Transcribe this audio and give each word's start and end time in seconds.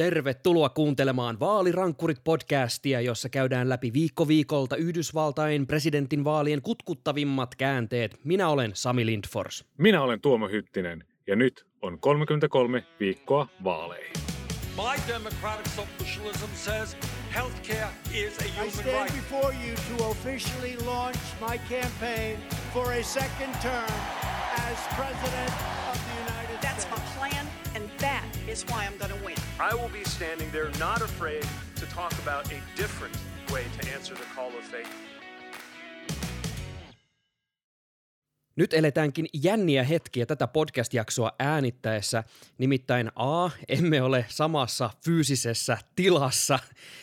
Tervetuloa 0.00 0.68
kuuntelemaan 0.68 1.36
Vaalirankkurit-podcastia, 1.40 3.00
jossa 3.00 3.28
käydään 3.28 3.68
läpi 3.68 3.92
viikko 3.92 4.28
viikolta 4.28 4.76
Yhdysvaltain 4.76 5.66
presidentin 5.66 6.24
vaalien 6.24 6.62
kutkuttavimmat 6.62 7.54
käänteet. 7.54 8.16
Minä 8.24 8.48
olen 8.48 8.70
Sami 8.74 9.06
Lindfors. 9.06 9.64
Minä 9.78 10.02
olen 10.02 10.20
Tuomo 10.20 10.48
Hyttinen 10.48 11.04
ja 11.26 11.36
nyt 11.36 11.66
on 11.82 11.98
33 12.00 12.84
viikkoa 13.00 13.46
vaaleihin. 13.64 14.12
My 14.76 15.14
democratic 15.14 15.66
socialism 15.76 16.50
says 16.54 16.96
healthcare 17.34 17.88
is 18.14 18.38
a 18.38 18.44
I 18.44 18.50
human 18.56 18.70
stand 18.70 19.10
right. 19.10 19.14
before 19.14 19.54
you 19.66 19.76
to 19.98 20.04
officially 20.04 20.76
launch 20.86 21.18
my 21.48 21.58
campaign 21.58 22.36
for 22.74 22.92
a 22.92 23.02
second 23.02 23.54
term 23.62 23.92
as 24.70 24.78
President 24.96 25.52
of 25.90 25.98
the 26.06 26.14
United 26.22 26.56
That's 26.62 26.90
my 26.90 26.96
States. 26.96 27.18
plan, 27.18 27.46
and 27.74 27.84
that 27.98 28.29
is 28.50 28.64
why 28.64 28.84
I'm 28.84 28.96
going 28.98 29.16
to 29.16 29.24
win. 29.24 29.36
I 29.60 29.74
will 29.74 29.88
be 29.90 30.02
standing 30.02 30.50
there 30.50 30.70
not 30.80 31.02
afraid 31.02 31.46
to 31.76 31.86
talk 31.86 32.12
about 32.18 32.50
a 32.50 32.60
different 32.76 33.16
way 33.52 33.64
to 33.78 33.92
answer 33.92 34.14
the 34.14 34.24
call 34.34 34.48
of 34.48 34.64
faith. 34.64 34.92
Nyt 38.56 38.74
eletäänkin 38.74 39.26
jänniä 39.32 39.84
hetkiä 39.84 40.26
tätä 40.26 40.46
podcast-jaksoa 40.46 41.32
äänittäessä, 41.38 42.24
nimittäin 42.58 43.10
A, 43.16 43.50
emme 43.68 44.02
ole 44.02 44.24
samassa 44.28 44.90
fyysisessä 45.04 45.78
tilassa, 45.96 46.58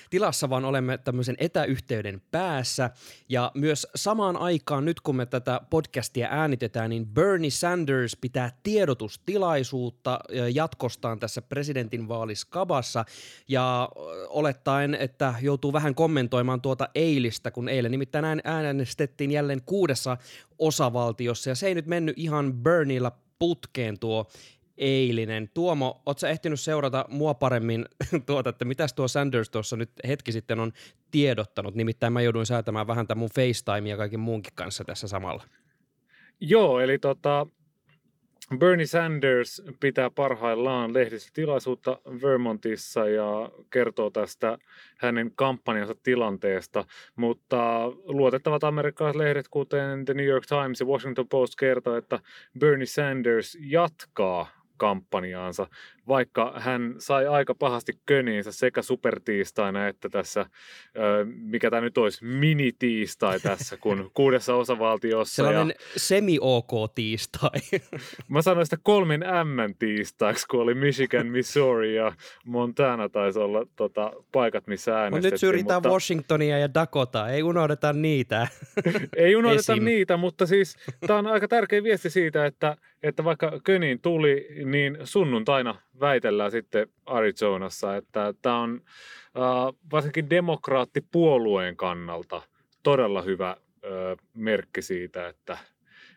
tilassa, 0.09 0.49
vaan 0.49 0.65
olemme 0.65 0.97
tämmöisen 0.97 1.35
etäyhteyden 1.39 2.21
päässä, 2.31 2.89
ja 3.29 3.51
myös 3.53 3.87
samaan 3.95 4.37
aikaan 4.37 4.85
nyt 4.85 5.01
kun 5.01 5.15
me 5.15 5.25
tätä 5.25 5.61
podcastia 5.69 6.27
äänitetään, 6.31 6.89
niin 6.89 7.07
Bernie 7.07 7.49
Sanders 7.51 8.15
pitää 8.15 8.51
tiedotustilaisuutta 8.63 10.19
jatkostaan 10.53 11.19
tässä 11.19 11.41
presidentinvaaliskabassa, 11.41 13.05
ja 13.47 13.89
olettaen, 14.29 14.95
että 14.95 15.33
joutuu 15.41 15.73
vähän 15.73 15.95
kommentoimaan 15.95 16.61
tuota 16.61 16.89
eilistä, 16.95 17.51
kun 17.51 17.69
eilen 17.69 17.91
nimittäin 17.91 18.25
ään- 18.25 18.41
äänestettiin 18.43 19.31
jälleen 19.31 19.61
kuudessa 19.65 20.17
osavaltiossa, 20.59 21.49
ja 21.49 21.55
se 21.55 21.67
ei 21.67 21.75
nyt 21.75 21.85
mennyt 21.85 22.17
ihan 22.17 22.53
Berniellä 22.53 23.11
putkeen 23.39 23.99
tuo 23.99 24.25
eilinen. 24.77 25.49
Tuomo, 25.53 26.01
ootko 26.05 26.19
sä 26.19 26.29
ehtinyt 26.29 26.59
seurata 26.59 27.05
mua 27.09 27.33
paremmin 27.33 27.85
tuota, 28.25 28.49
että 28.49 28.65
mitäs 28.65 28.93
tuo 28.93 29.07
Sanders 29.07 29.49
tuossa 29.49 29.75
nyt 29.75 29.91
hetki 30.07 30.31
sitten 30.31 30.59
on 30.59 30.71
tiedottanut? 31.11 31.75
Nimittäin 31.75 32.13
mä 32.13 32.21
jouduin 32.21 32.45
säätämään 32.45 32.87
vähän 32.87 33.07
tämän 33.07 33.19
mun 33.19 33.29
FaceTime 33.35 33.89
ja 33.89 33.97
kaiken 33.97 34.19
muunkin 34.19 34.53
kanssa 34.55 34.83
tässä 34.83 35.07
samalla. 35.07 35.43
Joo, 36.39 36.79
eli 36.79 36.99
tota, 36.99 37.47
Bernie 38.55 38.85
Sanders 38.85 39.61
pitää 39.79 40.09
parhaillaan 40.09 40.93
lehdistötilaisuutta 40.93 41.99
Vermontissa 42.21 43.09
ja 43.09 43.51
kertoo 43.69 44.09
tästä 44.09 44.57
hänen 44.97 45.31
kampanjansa 45.35 45.95
tilanteesta, 46.03 46.85
mutta 47.15 47.87
luotettavat 48.05 48.63
amerikkalaiset 48.63 49.19
lehdet, 49.19 49.47
kuten 49.47 50.05
The 50.05 50.13
New 50.13 50.25
York 50.25 50.45
Times 50.45 50.79
ja 50.79 50.85
Washington 50.85 51.27
Post, 51.27 51.53
kertoo, 51.59 51.95
että 51.95 52.19
Bernie 52.59 52.85
Sanders 52.85 53.57
jatkaa 53.61 54.47
kampanjaansa, 54.77 55.67
vaikka 56.07 56.53
hän 56.57 56.95
sai 56.97 57.27
aika 57.27 57.55
pahasti 57.55 57.93
köniinsä 58.05 58.51
sekä 58.51 58.81
supertiistaina 58.81 59.87
että 59.87 60.09
tässä, 60.09 60.45
mikä 61.25 61.69
tämä 61.69 61.81
nyt 61.81 61.97
olisi, 61.97 62.25
minitiistai 62.25 63.39
tässä, 63.39 63.77
kun 63.77 64.11
kuudessa 64.13 64.55
osavaltiossa. 64.55 65.35
Sellainen 65.35 65.67
ja 65.67 65.85
semi-ok 65.97 66.71
tiistai. 66.95 67.59
mä 68.29 68.41
sanoin 68.41 68.65
sitä 68.65 68.77
kolmen 68.83 69.19
M 69.19 69.73
tiistaiksi, 69.79 70.47
kun 70.47 70.61
oli 70.61 70.73
Michigan, 70.73 71.27
Missouri 71.27 71.95
ja 71.95 72.13
Montana 72.45 73.09
taisi 73.09 73.39
olla 73.39 73.67
tota, 73.75 74.11
paikat, 74.31 74.67
missä 74.67 74.91
Mutta 74.91 75.01
äänestettiin. 75.01 75.31
nyt 75.31 75.39
syrjitään 75.39 75.77
mutta 75.77 75.89
Washingtonia 75.89 76.57
ja 76.57 76.73
Dakota, 76.73 77.29
ei 77.29 77.43
unohdeta 77.43 77.93
niitä. 77.93 78.47
Ei 79.15 79.35
unohdeta 79.35 79.73
esim. 79.73 79.85
niitä, 79.85 80.17
mutta 80.17 80.45
siis 80.45 80.75
tämä 81.07 81.19
on 81.19 81.27
aika 81.27 81.47
tärkeä 81.47 81.83
viesti 81.83 82.09
siitä, 82.09 82.45
että, 82.45 82.77
että 83.03 83.23
vaikka 83.23 83.59
Köniin 83.63 83.99
tuli, 83.99 84.47
niin 84.65 84.97
sunnuntaina 85.03 85.75
väitellään 85.99 86.51
sitten 86.51 86.87
Arizonassa, 87.05 87.95
että 87.95 88.33
tämä 88.41 88.59
on 88.59 88.81
äh, 89.37 89.75
varsinkin 89.91 90.29
demokraattipuolueen 90.29 91.77
kannalta 91.77 92.41
todella 92.83 93.21
hyvä 93.21 93.49
äh, 93.49 93.57
merkki 94.33 94.81
siitä, 94.81 95.27
että, 95.27 95.57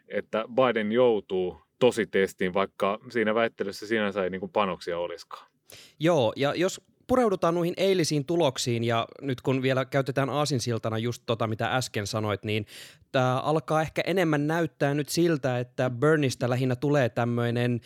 että 0.09 0.45
Biden 0.55 0.93
joutuu 0.93 1.63
tosi 1.79 2.07
testiin, 2.07 2.55
vaikka 2.55 2.99
siinä 3.11 3.35
väittelyssä 3.35 3.87
sinänsä 3.87 4.25
ei 4.25 4.31
niin 4.31 4.41
kuin 4.41 4.53
panoksia 4.53 4.99
olisikaan. 4.99 5.51
Joo, 5.99 6.33
ja 6.37 6.55
jos 6.55 6.81
pureudutaan 7.11 7.55
noihin 7.55 7.75
eilisiin 7.77 8.25
tuloksiin 8.25 8.85
ja 8.85 9.07
nyt 9.21 9.41
kun 9.41 9.63
vielä 9.63 9.85
käytetään 9.85 10.31
aasinsiltana 10.31 10.99
just 10.99 11.23
tota, 11.27 11.47
mitä 11.47 11.77
äsken 11.77 12.07
sanoit, 12.07 12.45
niin 12.45 12.67
tämä 13.13 13.41
alkaa 13.41 13.83
ehkä 13.83 14.03
enemmän 14.07 14.47
näyttää 14.47 14.95
nyt 14.95 15.09
siltä, 15.09 15.59
että 15.59 15.91
Burnista 15.91 16.51
lähinnä 16.51 16.77
tulee 16.77 17.09
tämmöinen 17.09 17.81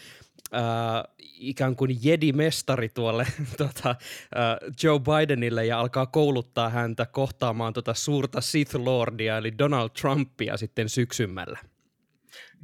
äh, 0.55 1.15
ikään 1.21 1.77
kuin 1.77 1.99
jedi-mestari 2.03 2.89
tuolle 2.89 3.27
tota, 3.59 3.91
äh, 3.91 3.97
Joe 4.83 5.01
Bidenille 5.01 5.67
ja 5.67 5.81
alkaa 5.81 6.07
kouluttaa 6.07 6.69
häntä 6.71 7.07
kohtaamaan 7.07 7.73
tota 7.73 7.95
suurta 7.95 8.41
Sith 8.41 8.77
Lordia 8.77 9.39
eli 9.39 9.59
Donald 9.59 9.91
Trumpia 10.01 10.57
sitten 10.57 10.89
syksymällä. 10.89 11.59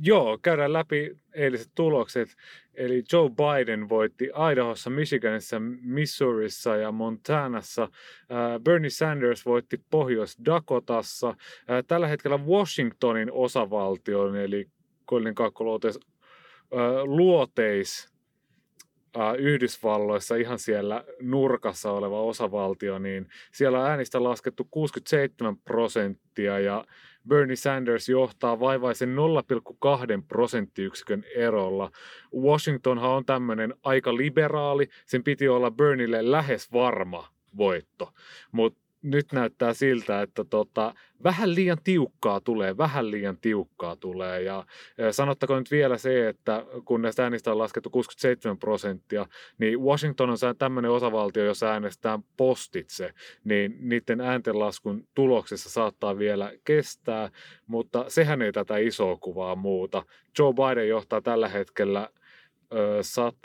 Joo, 0.02 0.38
käydään 0.42 0.72
läpi 0.72 1.16
eiliset 1.32 1.70
tulokset. 1.74 2.28
Eli 2.74 3.02
Joe 3.12 3.30
Biden 3.30 3.88
voitti 3.88 4.30
Idahossa, 4.52 4.90
Michiganissa, 4.90 5.56
Missourissa 5.82 6.76
ja 6.76 6.92
Montanassa. 6.92 7.82
Äh, 7.82 7.88
Bernie 8.64 8.90
Sanders 8.90 9.46
voitti 9.46 9.80
Pohjois-Dakotassa. 9.90 11.28
Äh, 11.28 11.36
Tällä 11.86 12.06
hetkellä 12.06 12.38
Washingtonin 12.38 13.32
osavaltion, 13.32 14.36
eli 14.36 14.68
äh, 15.12 15.94
luoteis 17.04 18.10
Yhdysvalloissa 19.38 20.36
ihan 20.36 20.58
siellä 20.58 21.04
nurkassa 21.22 21.92
oleva 21.92 22.22
osavaltio, 22.22 22.98
niin 22.98 23.28
siellä 23.52 23.80
on 23.80 23.86
äänistä 23.86 24.22
laskettu 24.22 24.68
67 24.70 25.56
prosenttia 25.56 26.58
ja 26.58 26.84
Bernie 27.28 27.56
Sanders 27.56 28.08
johtaa 28.08 28.60
vaivaisen 28.60 29.16
0,2 30.18 30.24
prosenttiyksikön 30.28 31.24
erolla. 31.34 31.90
Washingtonhan 32.34 33.10
on 33.10 33.24
tämmöinen 33.24 33.74
aika 33.82 34.16
liberaali, 34.16 34.88
sen 35.06 35.24
piti 35.24 35.48
olla 35.48 35.70
Bernielle 35.70 36.30
lähes 36.30 36.72
varma 36.72 37.28
voitto, 37.56 38.12
mutta 38.52 38.80
nyt 39.02 39.32
näyttää 39.32 39.74
siltä, 39.74 40.22
että 40.22 40.44
tota, 40.44 40.94
vähän 41.24 41.54
liian 41.54 41.78
tiukkaa 41.84 42.40
tulee, 42.40 42.76
vähän 42.76 43.10
liian 43.10 43.36
tiukkaa 43.40 43.96
tulee. 43.96 44.42
Ja 44.42 44.66
sanottakoon 45.10 45.58
nyt 45.58 45.70
vielä 45.70 45.98
se, 45.98 46.28
että 46.28 46.64
kun 46.84 47.02
näistä 47.02 47.24
äänistä 47.24 47.52
on 47.52 47.58
laskettu 47.58 47.90
67 47.90 48.58
prosenttia, 48.58 49.26
niin 49.58 49.80
Washington 49.80 50.30
on 50.30 50.36
tämmöinen 50.58 50.90
osavaltio, 50.90 51.44
jossa 51.44 51.70
äänestetään 51.70 52.22
postitse, 52.36 53.14
niin 53.44 53.76
niiden 53.80 54.20
ääntenlaskun 54.20 55.08
tuloksessa 55.14 55.70
saattaa 55.70 56.18
vielä 56.18 56.52
kestää, 56.64 57.30
mutta 57.66 58.04
sehän 58.08 58.42
ei 58.42 58.52
tätä 58.52 58.76
isoa 58.76 59.16
kuvaa 59.16 59.56
muuta. 59.56 60.02
Joe 60.38 60.52
Biden 60.52 60.88
johtaa 60.88 61.20
tällä 61.20 61.48
hetkellä 61.48 62.08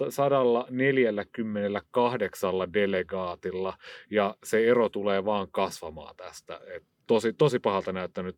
148 0.10 2.54
delegaatilla 2.74 3.78
ja 4.10 4.36
se 4.44 4.68
ero 4.68 4.90
tulee 4.90 5.26
vaan 5.26 5.48
kasvamaan 5.52 6.16
tästä. 6.16 6.60
Et 6.76 6.84
tosi, 7.08 7.34
tosi 7.34 7.60
pahalta 7.60 7.94
näyttänyt 7.94 8.38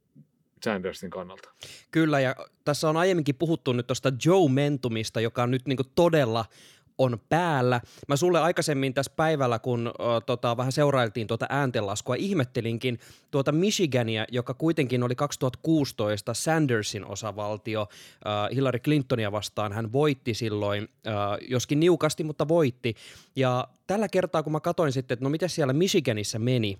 Sandersin 0.64 1.10
kannalta. 1.10 1.50
Kyllä, 1.92 2.20
ja 2.20 2.36
tässä 2.66 2.90
on 2.90 2.98
aiemminkin 2.98 3.36
puhuttu 3.36 3.74
nyt 3.74 3.88
tuosta 3.88 4.12
Joe-mentumista, 4.26 5.22
joka 5.22 5.44
on 5.44 5.52
nyt 5.52 5.68
niinku 5.68 5.84
todella 5.96 6.46
on 6.98 7.20
päällä. 7.30 7.82
Mä 8.08 8.16
sulle 8.16 8.40
aikaisemmin 8.40 8.94
tässä 8.94 9.12
päivällä, 9.16 9.60
kun 9.60 9.88
ö, 9.88 9.92
tota, 10.26 10.58
vähän 10.58 10.72
seurailtiin 10.72 11.28
tuota 11.28 11.46
ääntenlaskua, 11.50 12.16
ihmettelinkin 12.16 13.00
tuota 13.32 13.52
Michigania, 13.52 14.26
joka 14.32 14.54
kuitenkin 14.54 15.04
oli 15.04 15.16
2016 15.16 16.34
Sandersin 16.34 17.06
osavaltio 17.06 17.88
ö, 17.92 18.56
Hillary 18.56 18.80
Clintonia 18.80 19.32
vastaan. 19.32 19.74
Hän 19.74 19.92
voitti 19.92 20.34
silloin, 20.34 20.90
ö, 21.08 21.12
joskin 21.48 21.80
niukasti, 21.80 22.24
mutta 22.24 22.48
voitti. 22.48 22.96
Ja 23.36 23.68
tällä 23.88 24.08
kertaa, 24.08 24.44
kun 24.44 24.52
mä 24.52 24.60
katsoin 24.60 24.92
sitten, 24.92 25.16
että 25.16 25.26
no 25.26 25.30
miten 25.30 25.50
siellä 25.50 25.74
Michiganissa 25.74 26.40
meni, 26.40 26.78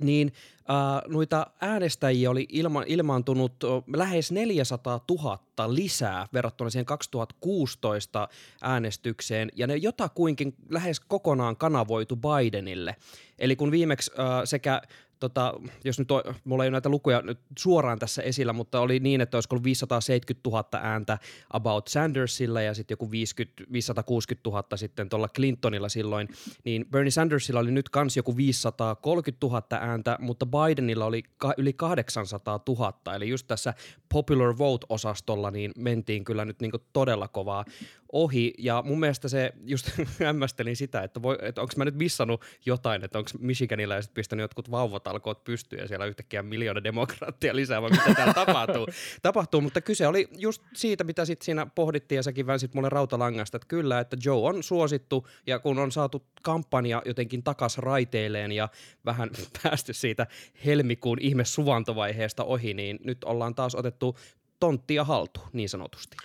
niin 0.00 0.32
äh, 0.70 1.02
noita 1.08 1.46
äänestäjiä 1.60 2.30
oli 2.30 2.46
ilma, 2.48 2.82
ilmaantunut 2.86 3.54
lähes 3.96 4.32
400 4.32 5.00
000 5.10 5.38
lisää 5.66 6.26
verrattuna 6.32 6.70
siihen 6.70 6.86
2016 6.86 8.28
äänestykseen, 8.62 9.52
ja 9.56 9.66
ne 9.66 9.76
jotakuinkin 9.76 10.54
lähes 10.68 11.00
kokonaan 11.00 11.56
kanavoitu 11.56 12.16
Bidenille. 12.16 12.96
Eli 13.38 13.56
kun 13.56 13.70
viimeksi 13.70 14.10
äh, 14.18 14.26
sekä 14.44 14.82
tota, 15.20 15.54
jos 15.84 15.98
nyt 15.98 16.10
on, 16.10 16.22
mulla 16.44 16.64
ei 16.64 16.68
ole 16.68 16.72
näitä 16.72 16.88
lukuja 16.88 17.22
nyt 17.22 17.38
suoraan 17.58 17.98
tässä 17.98 18.22
esillä, 18.22 18.52
mutta 18.52 18.80
oli 18.80 19.00
niin, 19.00 19.20
että 19.20 19.36
olisiko 19.36 19.54
ollut 19.54 19.64
570 19.64 20.50
000 20.50 20.68
ääntä 20.82 21.18
about 21.52 21.88
Sandersilla 21.88 22.60
ja 22.60 22.74
sitten 22.74 22.92
joku 22.92 23.10
50, 23.10 23.64
560 23.72 24.50
000 24.50 24.76
sitten 24.76 25.08
tuolla 25.08 25.28
Clintonilla 25.28 25.88
silloin, 25.88 26.28
niin 26.64 26.86
Bernie 26.90 27.10
Sandersilla 27.10 27.60
oli 27.60 27.70
nyt 27.70 27.88
kans 27.88 28.16
joku 28.16 28.36
530 28.36 29.46
000 29.46 29.62
ääntä, 29.70 30.16
mutta 30.20 30.46
Bidenilla 30.46 31.04
oli 31.04 31.22
ka- 31.36 31.54
yli 31.56 31.72
800 31.72 32.60
000, 32.68 33.14
eli 33.14 33.28
just 33.28 33.46
tässä 33.46 33.74
popular 34.08 34.58
vote-osastolla 34.58 35.50
niin 35.50 35.72
mentiin 35.78 36.24
kyllä 36.24 36.44
nyt 36.44 36.60
niin 36.60 36.72
todella 36.92 37.28
kovaa 37.28 37.64
ohi, 38.12 38.54
ja 38.58 38.82
mun 38.86 39.00
mielestä 39.00 39.28
se, 39.28 39.52
just 39.64 39.90
hämmästelin 40.24 40.76
sitä, 40.76 41.02
että, 41.02 41.22
voi, 41.22 41.38
että 41.42 41.60
onko 41.60 41.72
mä 41.76 41.84
nyt 41.84 41.94
missannut 41.94 42.42
jotain, 42.66 43.04
että 43.04 43.18
onko 43.18 43.30
Michiganiläiset 43.38 44.14
pistänyt 44.14 44.44
jotkut 44.44 44.70
vauvatalkoot 44.70 45.44
pystyyn 45.44 45.82
ja 45.82 45.88
siellä 45.88 46.06
yhtäkkiä 46.06 46.42
miljoona 46.42 46.84
demokraattia 46.84 47.56
lisää, 47.56 47.82
vai 47.82 47.90
mitä 47.90 48.14
täällä 48.14 48.34
tapahtuu. 48.34 48.86
tapahtuu. 49.22 49.60
Mutta 49.60 49.80
kyse 49.80 50.06
oli 50.06 50.28
just 50.36 50.62
siitä, 50.74 51.04
mitä 51.04 51.24
sitten 51.24 51.44
siinä 51.44 51.66
pohdittiin, 51.66 52.16
ja 52.16 52.22
säkin 52.22 52.46
väänsit 52.46 52.74
mulle 52.74 52.88
rautalangasta, 52.88 53.56
että 53.56 53.68
kyllä, 53.68 54.00
että 54.00 54.16
Joe 54.24 54.48
on 54.48 54.62
suosittu, 54.62 55.28
ja 55.46 55.58
kun 55.58 55.78
on 55.78 55.92
saatu 55.92 56.26
kampanja 56.42 57.02
jotenkin 57.04 57.42
takas 57.42 57.78
raiteilleen 57.78 58.52
ja 58.52 58.68
vähän 59.04 59.30
päästy 59.62 59.92
siitä 59.92 60.26
helmikuun 60.64 61.18
ihme 61.20 61.44
suvantovaiheesta 61.44 62.44
ohi, 62.44 62.74
niin 62.74 62.98
nyt 63.04 63.24
ollaan 63.24 63.54
taas 63.54 63.74
otettu 63.74 64.16
tonttia 64.60 65.04
haltuun, 65.04 65.48
niin 65.52 65.68
sanotusti 65.68 66.16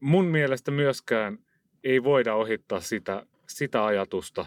mun 0.00 0.24
mielestä 0.24 0.70
myöskään 0.70 1.38
ei 1.84 2.02
voida 2.02 2.34
ohittaa 2.34 2.80
sitä, 2.80 3.26
sitä 3.48 3.84
ajatusta, 3.84 4.46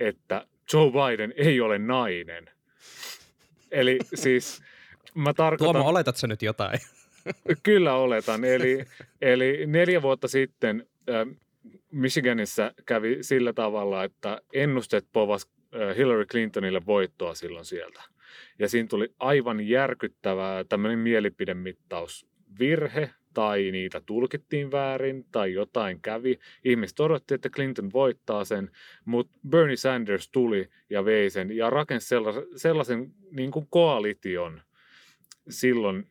että 0.00 0.46
Joe 0.72 0.90
Biden 0.90 1.34
ei 1.36 1.60
ole 1.60 1.78
nainen. 1.78 2.50
Eli 3.70 3.98
siis 4.14 4.62
mä 5.14 5.34
tarkoitan... 5.34 5.74
Tuomo, 5.74 5.88
oletat 5.88 6.16
sä 6.16 6.26
nyt 6.26 6.42
jotain? 6.42 6.78
Kyllä 7.62 7.94
oletan. 7.94 8.44
Eli, 8.44 8.84
eli 9.22 9.66
neljä 9.66 10.02
vuotta 10.02 10.28
sitten 10.28 10.86
äh, 11.10 11.38
Michiganissa 11.90 12.72
kävi 12.86 13.18
sillä 13.20 13.52
tavalla, 13.52 14.04
että 14.04 14.40
ennustet 14.52 15.06
povas 15.12 15.46
äh, 15.74 15.96
Hillary 15.96 16.26
Clintonille 16.26 16.86
voittoa 16.86 17.34
silloin 17.34 17.64
sieltä. 17.64 18.02
Ja 18.58 18.68
siinä 18.68 18.88
tuli 18.88 19.14
aivan 19.18 19.68
järkyttävää 19.68 20.64
tämmöinen 20.64 20.98
mielipidemittaus 20.98 22.26
virhe 22.58 23.10
tai 23.38 23.70
niitä 23.70 24.00
tulkittiin 24.00 24.70
väärin 24.70 25.24
tai 25.32 25.52
jotain 25.52 26.00
kävi. 26.00 26.38
Ihmiset 26.64 27.00
odotti, 27.00 27.34
että 27.34 27.50
Clinton 27.50 27.92
voittaa 27.92 28.44
sen, 28.44 28.70
mutta 29.04 29.38
Bernie 29.48 29.76
Sanders 29.76 30.30
tuli 30.30 30.68
ja 30.90 31.04
vei 31.04 31.30
sen 31.30 31.56
ja 31.56 31.70
rakensi 31.70 32.08
sellaisen, 32.08 32.42
sellaisen 32.56 33.14
niin 33.30 33.50
kuin 33.50 33.66
koalition 33.70 34.62
silloin, 35.48 36.06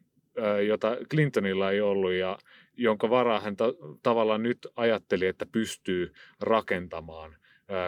jota 0.67 0.97
Clintonilla 1.09 1.71
ei 1.71 1.81
ollut 1.81 2.11
ja 2.11 2.37
jonka 2.77 3.09
varaa 3.09 3.39
hän 3.39 3.55
ta- 3.55 3.73
tavallaan 4.03 4.43
nyt 4.43 4.67
ajatteli, 4.75 5.27
että 5.27 5.45
pystyy 5.45 6.13
rakentamaan 6.39 7.35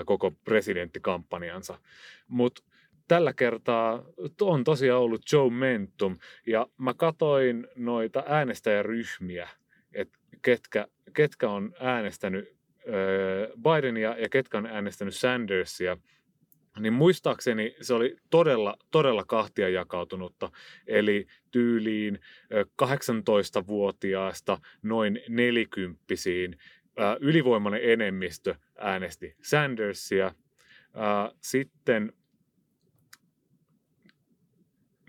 koko 0.06 0.32
presidenttikampanjansa. 0.32 1.78
Mutta 2.28 2.64
tällä 3.10 3.34
kertaa 3.34 4.06
on 4.42 4.64
tosiaan 4.64 5.02
ollut 5.02 5.22
Joe 5.32 5.50
Mentum 5.50 6.18
ja 6.48 6.68
mä 6.78 6.94
katoin 6.94 7.68
noita 7.76 8.24
äänestäjäryhmiä, 8.28 9.50
että 9.94 10.20
ketkä, 10.42 10.88
ketkä 11.14 11.50
on 11.50 11.74
äänestänyt 11.80 12.56
Bidenia 13.64 14.18
ja 14.18 14.30
ketkä 14.30 14.58
on 14.58 14.66
äänestänyt 14.66 15.16
Sandersia, 15.16 15.98
niin 16.80 16.94
muistaakseni 16.94 17.76
se 17.82 17.94
oli 17.94 18.16
todella, 18.30 18.78
todella 18.92 19.24
kahtia 19.26 19.70
jakautunutta. 19.70 20.52
Eli 20.88 21.28
tyyliin 21.52 22.20
18-vuotiaasta 22.84 24.58
noin 24.82 25.22
nelikymppisiin 25.30 26.58
ylivoimainen 27.20 27.82
enemmistö 27.84 28.56
äänesti 28.78 29.36
Sandersia. 29.42 30.36
Sitten 31.42 32.14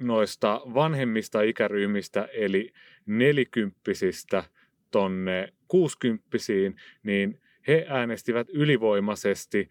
noista 0.01 0.61
vanhemmista 0.75 1.43
ikäryhmistä, 1.43 2.29
eli 2.33 2.73
nelikymppisistä 3.07 4.45
tonne 4.91 5.53
kuusikymppisiin, 5.69 6.77
niin 7.03 7.41
he 7.69 7.87
äänestivät 7.89 8.49
ylivoimaisesti 8.51 9.69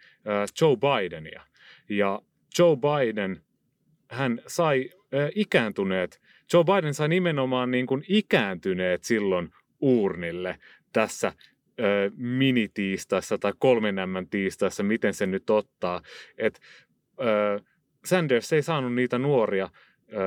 Joe 0.61 0.77
Bidenia. 0.77 1.43
Ja 1.89 2.21
Joe 2.59 2.77
Biden, 2.77 3.41
hän 4.09 4.41
sai 4.47 4.89
ikääntyneet, 5.35 6.21
Joe 6.53 6.63
Biden 6.63 6.93
sai 6.93 7.09
nimenomaan 7.09 7.71
niin 7.71 7.85
kuin 7.85 8.03
ikääntyneet 8.07 9.03
silloin 9.03 9.49
uurnille 9.81 10.59
tässä 10.93 11.33
minitiistaissa 12.17 13.37
tai 13.37 13.53
kolmen 13.59 13.95
tiistaissa, 14.29 14.83
miten 14.83 15.13
se 15.13 15.25
nyt 15.25 15.49
ottaa. 15.49 16.01
Et, 16.37 16.59
Sanders 18.05 18.53
ei 18.53 18.61
saanut 18.61 18.95
niitä 18.95 19.17
nuoria 19.17 19.69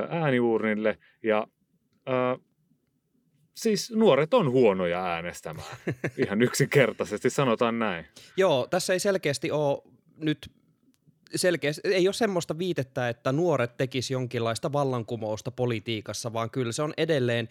ääniuurnille 0.09 0.97
ja 1.23 1.47
ää, 2.05 2.37
siis 3.55 3.91
nuoret 3.91 4.33
on 4.33 4.51
huonoja 4.51 5.05
äänestämään. 5.05 5.77
Ihan 6.25 6.41
yksinkertaisesti 6.41 7.29
sanotaan 7.29 7.79
näin. 7.79 8.05
Joo, 8.37 8.67
tässä 8.69 8.93
ei 8.93 8.99
selkeästi 8.99 9.51
ole 9.51 9.81
nyt 10.17 10.51
selkeästi, 11.35 11.81
ei 11.85 12.07
ole 12.07 12.13
semmoista 12.13 12.57
viitettä, 12.57 13.09
että 13.09 13.31
nuoret 13.31 13.77
tekisi 13.77 14.13
jonkinlaista 14.13 14.73
vallankumousta 14.73 15.51
politiikassa, 15.51 16.33
vaan 16.33 16.49
kyllä 16.49 16.71
se 16.71 16.81
on 16.81 16.93
edelleen 16.97 17.49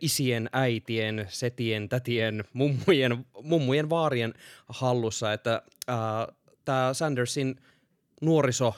isien, 0.00 0.50
äitien, 0.52 1.26
setien, 1.28 1.88
tätien, 1.88 2.44
mummujen, 2.52 3.26
mummujen 3.42 3.90
vaarien 3.90 4.34
hallussa, 4.68 5.32
että 5.32 5.62
äh, 5.90 5.96
tämä 6.64 6.94
Sandersin 6.94 7.56
nuoriso 8.22 8.74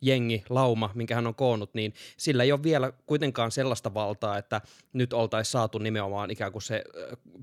jengi, 0.00 0.44
lauma, 0.48 0.90
minkä 0.94 1.14
hän 1.14 1.26
on 1.26 1.34
koonnut, 1.34 1.74
niin 1.74 1.94
sillä 2.16 2.42
ei 2.42 2.52
ole 2.52 2.62
vielä 2.62 2.92
kuitenkaan 3.06 3.50
sellaista 3.50 3.94
valtaa, 3.94 4.38
että 4.38 4.60
nyt 4.92 5.12
oltaisiin 5.12 5.52
saatu 5.52 5.78
nimenomaan 5.78 6.30
ikään 6.30 6.52
kuin 6.52 6.62
se 6.62 6.84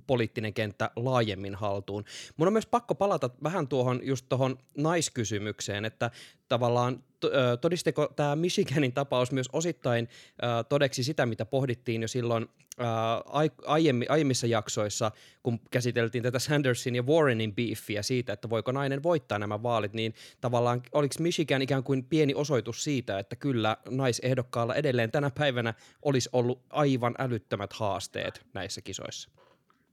poliittinen 0.07 0.54
kenttä 0.54 0.92
laajemmin 0.96 1.56
haltuun. 1.56 2.06
Mun 2.38 2.48
on 2.48 2.54
myös 2.54 2.66
pakko 2.66 2.96
palata 2.96 3.30
vähän 3.44 3.68
tuohon 3.68 4.00
just 4.04 4.25
tuohon 4.30 4.57
naiskysymykseen, 4.78 5.86
että 5.86 6.12
tavallaan 6.50 7.04
todisteko 7.62 8.13
tämä 8.16 8.36
Michiganin 8.36 8.94
tapaus 8.94 9.31
myös 9.31 9.50
osittain 9.54 10.10
todeksi 10.69 11.04
sitä, 11.04 11.25
mitä 11.25 11.45
pohdittiin 11.45 12.01
jo 12.01 12.07
silloin 12.07 12.48
aiemmi, 13.66 14.06
aiemmissa 14.10 14.48
jaksoissa, 14.48 15.12
kun 15.44 15.60
käsiteltiin 15.72 16.24
tätä 16.24 16.39
Sandersin 16.39 16.95
ja 16.95 17.04
Warrenin 17.04 17.56
beefiä 17.56 18.01
siitä, 18.01 18.33
että 18.33 18.50
voiko 18.50 18.72
nainen 18.72 19.04
voittaa 19.04 19.39
nämä 19.39 19.63
vaalit, 19.63 19.94
niin 19.94 20.13
tavallaan 20.42 20.81
oliko 20.92 21.16
Michigan 21.19 21.62
ikään 21.62 21.83
kuin 21.83 22.04
pieni 22.04 22.34
osoitus 22.34 22.84
siitä, 22.84 23.20
että 23.20 23.36
kyllä 23.36 23.77
naisehdokkaalla 23.89 24.75
edelleen 24.75 25.12
tänä 25.12 25.32
päivänä 25.32 25.74
olisi 26.01 26.29
ollut 26.34 26.62
aivan 26.70 27.15
älyttömät 27.17 27.74
haasteet 27.74 28.46
näissä 28.53 28.82
kisoissa? 28.82 29.29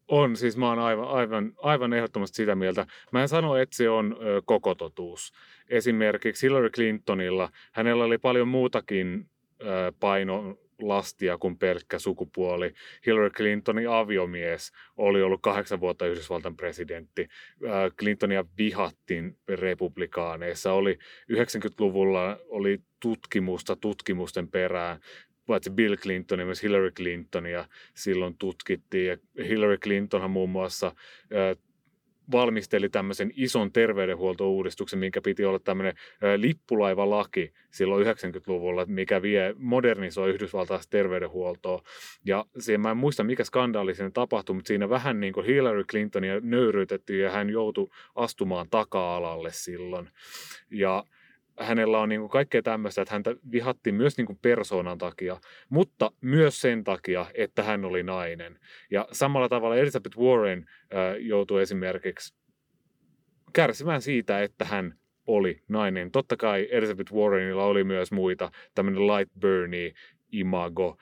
On, 0.09 0.37
siis 0.37 0.57
mä 0.57 0.69
oon 0.69 0.79
aivan, 0.79 1.09
aivan, 1.09 1.53
aivan 1.63 1.93
ehdottomasti 1.93 2.37
sitä 2.37 2.55
mieltä. 2.55 2.87
Mä 3.13 3.23
en 3.23 3.29
sano, 3.29 3.57
että 3.57 3.77
se 3.77 3.91
on 3.91 4.17
ö, 4.23 4.43
koko 4.45 4.75
totuus. 4.75 5.33
Esimerkiksi 5.69 6.47
Hillary 6.47 6.71
Clintonilla, 6.71 7.51
hänellä 7.73 8.05
oli 8.05 8.19
paljon 8.19 8.49
muutakin 8.49 9.27
ö, 9.63 9.93
paino 10.01 10.57
lastia 10.89 11.39
kuin 11.39 11.59
pelkkä 11.59 11.99
sukupuoli. 11.99 12.75
Hillary 13.07 13.31
Clintonin 13.31 13.89
aviomies 13.89 14.73
oli 14.97 15.23
ollut 15.23 15.43
kahdeksan 15.43 15.81
vuotta 15.81 16.07
Yhdysvaltain 16.07 16.57
presidentti. 16.57 17.29
Clintonia 17.99 18.45
vihattiin 18.59 19.37
republikaaneissa. 19.49 20.73
Oli 20.73 20.99
90-luvulla 21.33 22.39
oli 22.49 22.79
tutkimusta 23.01 23.77
tutkimusten 23.77 24.49
perään 24.49 25.01
paitsi 25.53 25.71
Bill 25.71 25.97
Clinton 25.97 26.39
ja 26.39 26.45
myös 26.45 26.63
Hillary 26.63 26.91
Clintonia 26.91 27.69
silloin 27.95 28.37
tutkittiin. 28.39 29.07
Ja 29.07 29.17
Hillary 29.49 29.79
Clintonhan 29.79 30.31
muun 30.31 30.51
muassa 30.51 30.95
valmisteli 32.33 32.89
tämmöisen 32.89 33.33
ison 33.37 33.73
terveydenhuoltouudistuksen, 33.73 34.99
minkä 34.99 35.21
piti 35.21 35.45
olla 35.45 35.59
tämmöinen 35.59 35.95
lippulaivalaki 36.37 37.53
silloin 37.71 38.07
90-luvulla, 38.07 38.85
mikä 38.87 39.23
vie, 39.23 39.55
modernisoi 39.59 40.31
Yhdysvaltaista 40.31 40.91
terveydenhuoltoa. 40.91 41.83
Ja 42.25 42.45
siihen 42.59 42.81
mä 42.81 42.91
en 42.91 42.97
muista, 42.97 43.25
mikä 43.25 43.45
skandaali 43.45 43.95
siinä 43.95 44.11
tapahtui, 44.11 44.55
mutta 44.55 44.69
siinä 44.69 44.89
vähän 44.89 45.21
niin 45.21 45.33
kuin 45.33 45.47
Hillary 45.47 45.85
Clintonia 45.85 46.41
nöyryytettiin 46.41 47.21
ja 47.21 47.31
hän 47.31 47.51
joutui 47.51 47.91
astumaan 48.15 48.67
taka-alalle 48.71 49.51
silloin. 49.53 50.11
Ja 50.71 51.05
hänellä 51.59 51.99
on 51.99 52.09
niin 52.09 52.21
kuin 52.21 52.31
kaikkea 52.31 52.63
tämmöistä, 52.63 53.03
että 53.03 53.15
häntä 53.15 53.37
vihattiin 53.53 53.95
myös 53.95 54.17
niin 54.17 54.27
kuin 54.27 54.39
persoonan 54.43 54.99
takia, 54.99 55.41
mutta 55.69 56.11
myös 56.21 56.61
sen 56.61 56.85
takia, 56.85 57.27
että 57.35 57.63
hän 57.63 57.85
oli 57.85 58.03
nainen. 58.03 58.59
Ja 58.91 59.09
samalla 59.13 59.49
tavalla 59.49 59.77
Elizabeth 59.77 60.19
Warren 60.19 60.59
äh, 60.69 61.17
joutui 61.21 61.63
esimerkiksi 61.63 62.35
kärsimään 63.53 64.03
siitä, 64.03 64.43
että 64.43 64.65
hän 64.65 64.95
oli 65.27 65.63
nainen. 65.69 66.11
Totta 66.11 66.37
kai 66.37 66.69
Elizabeth 66.71 67.13
Warrenilla 67.13 67.65
oli 67.65 67.85
myös 67.85 68.13
muita, 68.13 68.51
tämmöinen 68.75 69.07
light 69.07 69.33
burny 69.41 69.93
imago, 70.33 70.97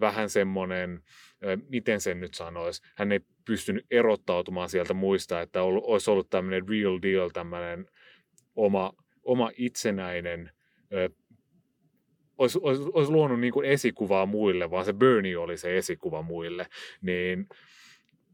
vähän 0.00 0.30
semmoinen, 0.30 1.02
miten 1.68 2.00
sen 2.00 2.20
nyt 2.20 2.34
sanoisi, 2.34 2.82
hän 2.94 3.12
ei 3.12 3.20
pystynyt 3.44 3.86
erottautumaan 3.90 4.68
sieltä 4.68 4.94
muista, 4.94 5.40
että 5.40 5.62
olisi 5.62 6.10
ollut 6.10 6.30
tämmöinen 6.30 6.68
real 6.68 6.98
deal, 7.02 7.28
tämmöinen 7.28 7.86
oma, 8.56 8.92
oma 9.30 9.50
itsenäinen 9.56 10.50
olisi, 12.38 12.58
olisi, 12.62 12.82
olisi 12.92 13.12
luonut 13.12 13.40
niin 13.40 13.52
kuin 13.52 13.66
esikuvaa 13.66 14.26
muille, 14.26 14.70
vaan 14.70 14.84
se 14.84 14.92
Bernie 14.92 15.36
oli 15.36 15.56
se 15.56 15.78
esikuva 15.78 16.22
muille, 16.22 16.66
niin 17.02 17.48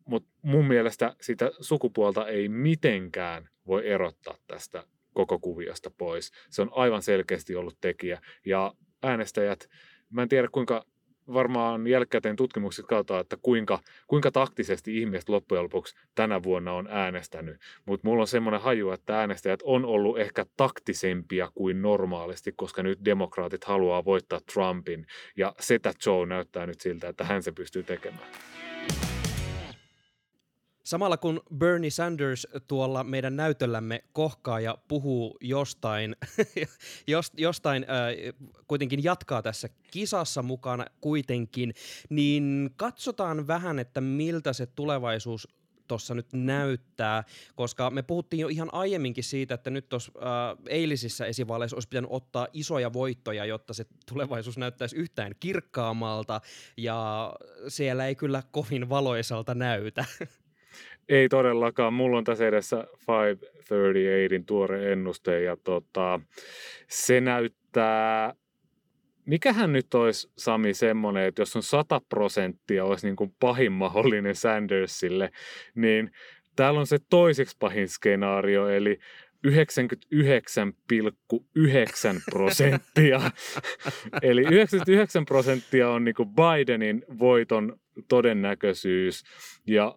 mutta 0.05 0.29
mun 0.43 0.67
mielestä 0.67 1.17
sitä 1.21 1.51
sukupuolta 1.61 2.29
ei 2.29 2.49
mitenkään 2.49 3.49
voi 3.67 3.89
erottaa 3.89 4.39
tästä 4.47 4.85
koko 5.15 5.39
kuviosta 5.39 5.91
pois. 5.91 6.33
Se 6.51 6.63
on 6.63 6.71
aivan 6.73 7.03
selkeästi 7.03 7.57
ollut 7.57 7.79
tekijä. 7.81 8.21
Ja 8.45 8.75
äänestäjät, 9.03 9.69
mä 10.11 10.23
en 10.23 10.29
tiedä 10.29 10.49
kuinka 10.53 10.85
varmaan 11.33 11.87
jälkikäteen 11.87 12.37
tutkimukset 12.37 12.87
kautta, 12.87 13.19
että 13.19 13.37
kuinka, 13.43 13.79
kuinka 14.07 14.31
taktisesti 14.31 14.99
ihmiset 14.99 15.29
loppujen 15.29 15.65
lopuksi 15.65 15.97
tänä 16.15 16.43
vuonna 16.43 16.73
on 16.73 16.89
äänestänyt. 16.91 17.61
Mutta 17.87 18.09
mulla 18.09 18.23
on 18.23 18.27
semmoinen 18.27 18.61
haju, 18.61 18.91
että 18.91 19.19
äänestäjät 19.19 19.61
on 19.63 19.85
ollut 19.85 20.19
ehkä 20.19 20.47
taktisempia 20.57 21.51
kuin 21.55 21.83
normaalisti, 21.83 22.53
koska 22.57 22.83
nyt 22.83 22.99
demokraatit 23.05 23.65
haluaa 23.65 24.05
voittaa 24.05 24.41
Trumpin. 24.53 25.07
Ja 25.37 25.55
Setä 25.61 25.93
Joe 26.07 26.27
näyttää 26.27 26.67
nyt 26.67 26.81
siltä, 26.81 27.09
että 27.09 27.25
hän 27.25 27.43
se 27.43 27.53
pystyy 27.53 27.83
tekemään. 27.83 28.29
Samalla 30.87 31.17
kun 31.17 31.41
Bernie 31.55 31.91
Sanders 31.91 32.47
tuolla 32.67 33.05
meidän 33.05 33.37
näytöllämme 33.37 34.05
kohkaa 34.13 34.61
ja 34.61 34.79
puhuu 34.89 35.39
jostain, 35.41 36.17
jostain 37.37 37.83
äh, 37.83 38.35
kuitenkin 38.67 39.05
jatkaa 39.05 39.43
tässä 39.43 39.69
kisassa 39.91 40.43
mukana 40.43 40.87
kuitenkin, 41.01 41.75
niin 42.09 42.71
katsotaan 42.77 43.47
vähän, 43.47 43.79
että 43.79 44.01
miltä 44.01 44.53
se 44.53 44.67
tulevaisuus 44.67 45.49
tuossa 45.89 46.15
nyt 46.15 46.33
näyttää, 46.33 47.25
koska 47.55 47.91
me 47.91 48.03
puhuttiin 48.03 48.41
jo 48.41 48.49
ihan 48.49 48.69
aiemminkin 48.73 49.25
siitä, 49.25 49.55
että 49.55 49.71
nyt 49.71 49.89
tuossa 49.89 50.13
äh, 50.17 50.59
eilisissä 50.69 51.27
esivaaleissa 51.27 51.77
olisi 51.77 51.89
pitänyt 51.89 52.11
ottaa 52.13 52.49
isoja 52.53 52.93
voittoja, 52.93 53.45
jotta 53.45 53.75
se 53.75 53.87
tulevaisuus 54.09 54.59
näyttäisi 54.59 54.97
yhtään 54.97 55.33
kirkkaammalta, 55.41 56.41
ja 56.77 57.33
siellä 57.69 58.07
ei 58.07 58.15
kyllä 58.15 58.43
kovin 58.51 58.89
valoisalta 58.89 59.55
näytä. 59.55 60.05
Ei 61.09 61.29
todellakaan. 61.29 61.95
Mulla 61.95 62.19
on 62.19 62.25
tässä 62.25 62.49
edessä 62.49 62.77
538 62.77 64.45
tuore 64.47 64.93
ennuste 64.93 65.43
ja 65.43 65.57
tota, 65.65 66.21
se 66.89 67.21
näyttää, 67.21 68.35
mikähän 69.27 69.73
nyt 69.73 69.95
olisi 69.95 70.31
Sami 70.39 70.75
semmoinen, 70.75 71.25
että 71.25 71.43
jos 71.43 71.57
on 71.57 71.63
100 71.63 72.01
prosenttia 72.09 72.85
olisi 72.85 73.07
niin 73.07 73.17
kuin 73.17 73.35
pahin 73.41 73.73
mahdollinen 73.73 74.35
Sandersille, 74.35 75.31
niin 75.75 76.11
täällä 76.57 76.81
on 76.81 76.87
se 76.87 76.99
toiseksi 77.11 77.57
pahin 77.59 77.89
skenaario, 77.89 78.69
eli 78.69 78.99
99,9 79.47 79.53
prosenttia. 82.31 83.21
Eli 84.23 84.41
99 84.41 85.25
prosenttia 85.25 85.91
on 85.91 86.05
niin 86.05 86.15
kuin 86.15 86.29
Bidenin 86.29 87.05
voiton 87.19 87.81
todennäköisyys 88.09 89.25
ja 89.67 89.97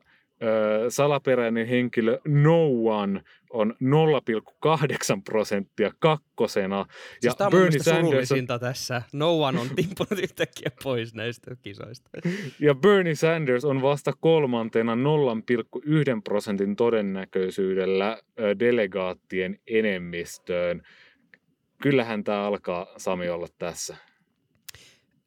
salaperäinen 0.90 1.68
henkilö 1.68 2.20
No 2.28 2.66
One 2.84 3.22
on 3.50 3.76
0,8 3.84 5.22
prosenttia 5.26 5.92
kakkosena. 6.00 6.86
Siis 7.12 7.24
ja 7.24 7.34
tämä 7.34 7.48
on 7.48 7.52
Bernie 7.52 7.80
Sanders 7.80 8.32
on... 8.32 8.60
tässä. 8.60 9.02
No 9.14 9.42
One 9.42 9.60
on 9.60 9.70
tippunut 9.76 10.20
yhtäkkiä 10.24 10.72
pois 10.84 11.14
näistä 11.14 11.56
kisoista. 11.62 12.10
Ja 12.60 12.76
Bernie 12.76 13.16
Sanders 13.16 13.66
on 13.66 13.82
vasta 13.82 14.14
kolmantena 14.20 14.96
0,1 14.96 15.02
prosentin 16.24 16.76
todennäköisyydellä 16.76 18.18
delegaattien 18.60 19.60
enemmistöön. 19.68 20.82
Kyllähän 21.82 22.24
tämä 22.24 22.44
alkaa 22.44 22.88
Sami 22.98 23.30
olla 23.30 23.48
tässä. 23.58 23.96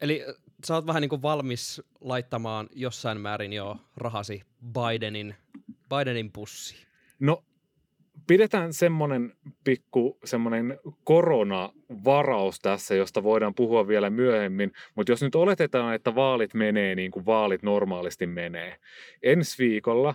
Eli 0.01 0.25
sä 0.65 0.75
oot 0.75 0.87
vähän 0.87 1.01
niin 1.01 1.09
kuin 1.09 1.23
valmis 1.23 1.83
laittamaan 2.01 2.69
jossain 2.75 3.21
määrin 3.21 3.53
jo 3.53 3.77
rahasi 3.97 4.43
Bidenin, 4.73 5.35
Bidenin 5.89 6.33
pussi. 6.33 6.77
No 7.21 7.45
pidetään 8.27 8.73
semmoinen 8.73 9.33
pikku 9.65 10.19
semmoinen 10.25 10.79
koronavaraus 11.05 12.61
tässä, 12.61 12.95
josta 12.95 13.23
voidaan 13.23 13.55
puhua 13.55 13.89
vielä 13.89 14.11
myöhemmin, 14.11 14.73
mutta 14.95 15.13
jos 15.13 15.23
nyt 15.23 15.35
oletetaan, 15.35 15.95
että 15.95 16.15
vaalit 16.15 16.55
menee 16.55 16.95
niin 16.95 17.11
kuin 17.11 17.27
vaalit 17.27 17.63
normaalisti 17.63 18.27
menee. 18.27 18.77
Ensi 19.23 19.63
viikolla 19.63 20.15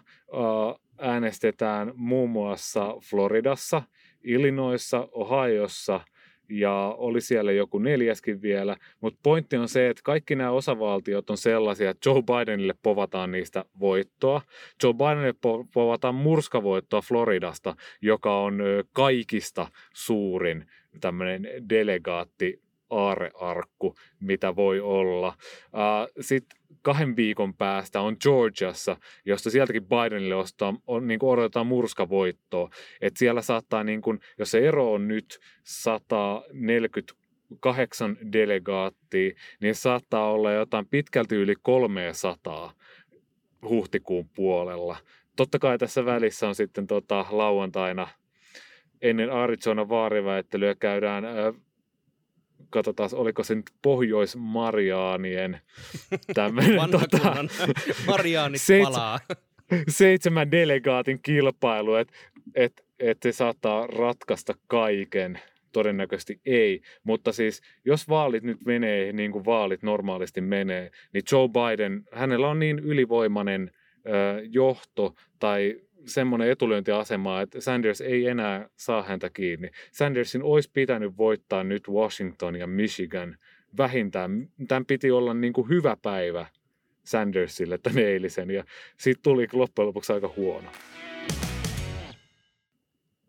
äänestetään 0.98 1.92
muun 1.96 2.30
muassa 2.30 2.96
Floridassa, 3.10 3.82
Illinoissa, 4.24 5.08
Ohiossa– 5.12 6.02
ja 6.50 6.96
oli 6.98 7.22
siellä 7.22 7.52
joku 7.52 7.80
neljäskin 7.80 8.42
vielä, 8.42 8.78
mutta 9.02 9.20
pointti 9.24 9.58
on 9.58 9.70
se, 9.70 9.90
että 9.90 10.02
kaikki 10.04 10.36
nämä 10.36 10.52
osavaltiot 10.52 11.30
on 11.30 11.38
sellaisia, 11.38 11.90
että 11.90 12.10
Joe 12.10 12.22
Bidenille 12.22 12.74
povataan 12.84 13.32
niistä 13.32 13.66
voittoa. 13.80 14.42
Joe 14.84 14.94
Bidenille 14.94 15.32
po- 15.32 15.68
povataan 15.74 16.16
murskavoittoa 16.16 17.02
Floridasta, 17.02 17.76
joka 18.02 18.40
on 18.40 18.60
kaikista 18.94 19.68
suurin 19.94 20.66
tämmöinen 21.02 21.48
delegaatti 21.70 22.62
aarearkku, 22.90 23.96
mitä 24.20 24.56
voi 24.56 24.80
olla. 24.80 25.34
Sitten 26.20 26.57
kahden 26.82 27.16
viikon 27.16 27.54
päästä 27.54 28.02
on 28.02 28.18
Georgiassa, 28.22 28.98
josta 29.26 29.50
sieltäkin 29.50 29.86
Bidenille 29.86 30.36
ostaa, 30.36 30.74
on, 30.88 31.08
niin 31.08 31.20
kuin 31.20 31.30
odotetaan 31.30 31.68
murskavoittoa. 31.68 32.70
Et 33.02 33.18
siellä 33.18 33.42
saattaa, 33.42 33.84
niin 33.84 34.02
kuin, 34.02 34.20
jos 34.38 34.52
se 34.52 34.68
ero 34.68 34.94
on 34.94 35.08
nyt 35.08 35.40
148 35.64 38.18
delegaattia, 38.34 39.32
niin 39.62 39.76
saattaa 39.76 40.32
olla 40.32 40.52
jotain 40.52 40.86
pitkälti 40.86 41.36
yli 41.36 41.54
300 41.62 42.74
huhtikuun 43.70 44.30
puolella. 44.30 44.98
Totta 45.36 45.60
kai 45.60 45.78
tässä 45.78 46.06
välissä 46.06 46.48
on 46.48 46.56
sitten 46.56 46.88
tota, 46.88 47.26
lauantaina 47.30 48.08
ennen 49.02 49.32
Arizona 49.32 49.90
vaariväittelyä 49.90 50.76
käydään 50.76 51.24
katsotaan, 52.70 53.10
oliko 53.14 53.44
se 53.44 53.56
nyt 53.56 53.72
Pohjois-Mariaanien 53.82 55.60
tämmöinen 56.34 56.92
tota, 56.92 57.36
Mariaanit 58.08 58.62
seitsemän, 58.62 58.94
palaa. 58.94 59.20
seitsemän 59.90 60.52
delegaatin 60.52 61.20
kilpailu, 61.22 61.96
että 61.96 62.14
et, 62.56 62.86
et 63.00 63.18
se 63.24 63.32
saattaa 63.32 63.88
ratkaista 63.88 64.54
kaiken. 64.68 65.40
Todennäköisesti 65.72 66.42
ei, 66.46 66.82
mutta 67.04 67.32
siis 67.32 67.62
jos 67.86 68.10
vaalit 68.10 68.44
nyt 68.44 68.66
menee 68.66 69.12
niin 69.14 69.32
kuin 69.32 69.46
vaalit 69.46 69.84
normaalisti 69.84 70.42
menee, 70.42 70.92
niin 71.14 71.24
Joe 71.32 71.48
Biden, 71.48 72.04
hänellä 72.12 72.48
on 72.48 72.60
niin 72.60 72.80
ylivoimainen 72.80 73.72
ö, 74.08 74.42
johto 74.52 75.16
tai 75.40 75.76
semmoinen 76.08 76.52
etulyöntiasema, 76.52 77.42
että 77.42 77.62
Sanders 77.62 78.02
ei 78.02 78.28
enää 78.28 78.70
saa 78.76 79.04
häntä 79.04 79.30
kiinni. 79.30 79.70
Sandersin 79.92 80.44
olisi 80.44 80.72
pitänyt 80.74 81.18
voittaa 81.18 81.64
nyt 81.64 81.90
Washington 81.90 82.56
ja 82.56 82.68
Michigan 82.68 83.38
vähintään. 83.78 84.50
Tämän 84.68 84.86
piti 84.86 85.12
olla 85.12 85.34
niin 85.34 85.54
kuin 85.54 85.70
hyvä 85.70 85.98
päivä 86.02 86.46
Sandersille 87.04 87.78
tämän 87.78 88.04
eilisen 88.04 88.52
ja 88.52 88.64
siitä 88.98 89.20
tuli 89.24 89.48
loppujen 89.54 89.88
lopuksi 89.88 90.14
aika 90.14 90.34
huono. 90.38 90.70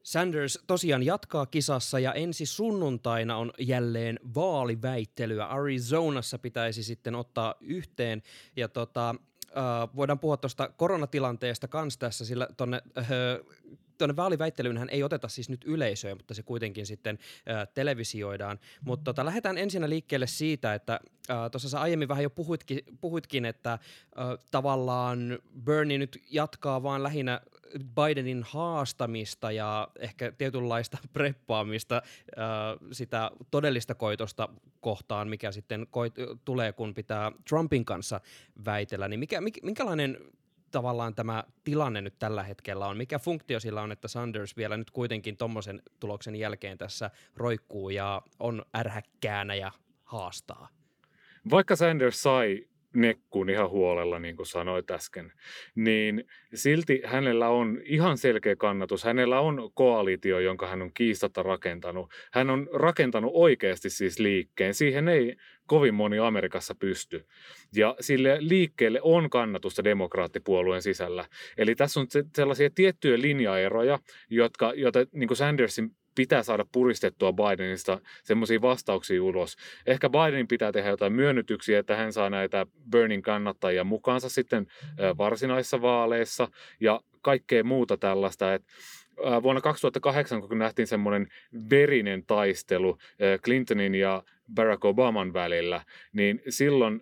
Sanders 0.03 0.59
tosiaan 0.67 1.03
jatkaa 1.03 1.47
kisassa 1.47 1.99
ja 1.99 2.13
ensi 2.13 2.47
sunnuntaina 2.47 3.37
on 3.37 3.53
jälleen 3.59 4.21
vaaliväittelyä. 4.35 5.45
Arizonassa 5.45 6.39
pitäisi 6.39 6.83
sitten 6.83 7.15
ottaa 7.15 7.55
yhteen 7.61 8.23
ja 8.57 8.69
tota, 8.69 9.15
uh, 9.51 9.97
voidaan 9.97 10.19
puhua 10.19 10.37
tuosta 10.37 10.69
koronatilanteesta 10.77 11.69
kans 11.69 11.99
tässä, 11.99 12.25
sillä 12.25 12.49
tuonne 12.57 12.83
uh, 12.99 13.55
tuonne 13.99 14.17
vaaliväittelyyn 14.17 14.89
ei 14.91 15.03
oteta 15.03 15.29
siis 15.29 15.49
nyt 15.49 15.65
yleisöä, 15.65 16.15
mutta 16.15 16.35
se 16.35 16.43
kuitenkin 16.43 16.87
sitten 16.87 17.19
äh, 17.51 17.69
televisioidaan. 17.75 18.59
Mutta 18.85 19.05
tota, 19.05 19.25
lähdetään 19.25 19.59
ensin 19.59 19.91
liikkeelle 19.91 20.27
siitä, 20.27 20.75
että 20.75 21.01
äh, 21.31 21.51
tuossa 21.51 21.69
sä 21.69 21.81
aiemmin 21.81 22.09
vähän 22.09 22.23
jo 22.23 22.31
puhuitkin, 22.31 22.81
puhuitkin 23.01 23.45
että 23.45 23.73
äh, 23.73 23.79
tavallaan 24.51 25.39
Bernie 25.65 25.99
nyt 25.99 26.23
jatkaa 26.31 26.83
vaan 26.83 27.03
lähinnä 27.03 27.41
Bidenin 27.95 28.43
haastamista 28.43 29.53
ja 29.53 29.89
ehkä 29.99 30.33
tietynlaista 30.33 30.99
preppaamista 31.13 31.97
äh, 31.97 32.43
sitä 32.93 33.31
todellista 33.51 33.95
koitosta 33.95 34.49
kohtaan, 34.81 35.29
mikä 35.29 35.53
sitten 35.53 35.87
koit- 35.87 36.39
tulee, 36.45 36.73
kun 36.73 36.95
pitää 36.95 37.33
Trumpin 37.49 37.85
kanssa 37.85 38.21
väitellä. 38.65 39.09
Niin 39.09 39.21
mikä, 39.21 39.41
mikä, 39.41 39.61
minkälainen 39.63 40.19
tavallaan 40.71 41.15
tämä 41.15 41.45
tilanne 41.65 42.01
nyt 42.01 42.19
tällä 42.19 42.43
hetkellä 42.43 42.87
on? 42.87 42.97
Mikä 42.97 43.19
funktio 43.19 43.61
sillä 43.61 43.83
on, 43.83 43.93
että 43.93 44.09
Sanders 44.09 44.57
vielä 44.57 44.77
nyt 44.77 44.91
kuitenkin 44.91 45.37
tuommoisen 45.37 45.83
tuloksen 46.01 46.37
jälkeen 46.37 46.79
tässä 46.79 47.11
roikkuu 47.37 47.91
ja 47.91 48.23
on 48.39 48.63
ärhäkkäänä 48.77 49.55
ja 49.55 49.73
haastaa? 50.05 50.69
Vaikka 51.51 51.77
Sanders 51.77 52.23
sai 52.23 52.69
nekkuun 52.95 53.51
ihan 53.51 53.71
huolella, 53.71 54.19
niin 54.19 54.37
kuin 54.37 54.47
sanoit 54.47 54.91
äsken, 54.91 55.33
niin 55.75 56.25
silti 56.55 57.01
hänellä 57.05 57.49
on 57.49 57.81
ihan 57.85 58.19
selkeä 58.19 58.57
kannatus. 58.57 59.05
Hänellä 59.05 59.41
on 59.41 59.71
koalitio, 59.75 60.39
jonka 60.39 60.67
hän 60.67 60.83
on 60.83 60.91
kiistatta 60.95 61.43
rakentanut. 61.43 62.11
Hän 62.33 62.51
on 62.51 62.69
rakentanut 62.73 63.31
oikeasti 63.35 63.91
siis 63.91 64.19
liikkeen. 64.19 64.75
Siihen 64.75 65.09
ei 65.09 65.37
kovin 65.67 65.95
moni 65.95 66.19
Amerikassa 66.19 66.75
pysty. 66.75 67.27
Ja 67.77 67.97
sille 68.01 68.37
liikkeelle 68.41 69.01
on 69.03 69.31
kannatusta 69.31 69.85
demokraattipuolueen 69.85 70.83
sisällä. 70.83 71.25
Eli 71.59 71.75
tässä 71.75 72.01
on 72.01 72.07
sellaisia 72.37 72.71
tiettyjä 72.75 73.21
linjaeroja, 73.21 73.99
jotka, 74.31 74.73
joita 74.77 74.99
niin 75.13 75.29
kuin 75.29 75.37
Sandersin 75.37 75.91
pitää 76.19 76.43
saada 76.43 76.67
puristettua 76.73 77.33
Bidenista 77.33 78.01
semmoisia 78.23 78.63
vastauksia 78.63 79.23
ulos. 79.23 79.57
Ehkä 79.87 80.11
Bidenin 80.11 80.49
pitää 80.49 80.73
tehdä 80.73 80.91
jotain 80.91 81.13
myönnytyksiä, 81.13 81.79
että 81.79 81.97
hän 81.97 82.13
saa 82.13 82.31
näitä 82.31 82.67
Burnin 82.91 83.23
kannattajia 83.23 83.85
mukaansa 83.85 84.29
sitten 84.29 84.67
varsinaisissa 85.19 85.83
vaaleissa 85.83 86.49
ja 86.81 87.01
kaikkea 87.23 87.65
muuta 87.65 87.97
tällaista. 87.97 88.55
Että 88.55 88.69
vuonna 89.43 89.61
2008, 89.61 90.41
kun 90.43 90.59
nähtiin 90.59 90.87
semmoinen 90.87 91.29
verinen 91.71 92.25
taistelu 92.27 92.99
Clintonin 93.45 93.95
ja 93.95 94.23
Barack 94.55 94.85
Obaman 94.85 95.33
välillä, 95.33 95.83
niin 96.13 96.43
silloin 96.49 97.01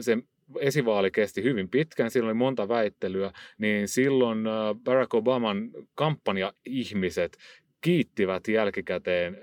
se 0.00 0.18
esivaali 0.60 1.10
kesti 1.10 1.42
hyvin 1.42 1.68
pitkään, 1.68 2.10
silloin 2.10 2.28
oli 2.28 2.38
monta 2.38 2.68
väittelyä, 2.68 3.32
niin 3.58 3.88
silloin 3.88 4.38
Barack 4.84 5.14
Obaman 5.14 5.70
kampanja-ihmiset 5.94 7.38
kiittivät 7.82 8.48
jälkikäteen 8.48 9.38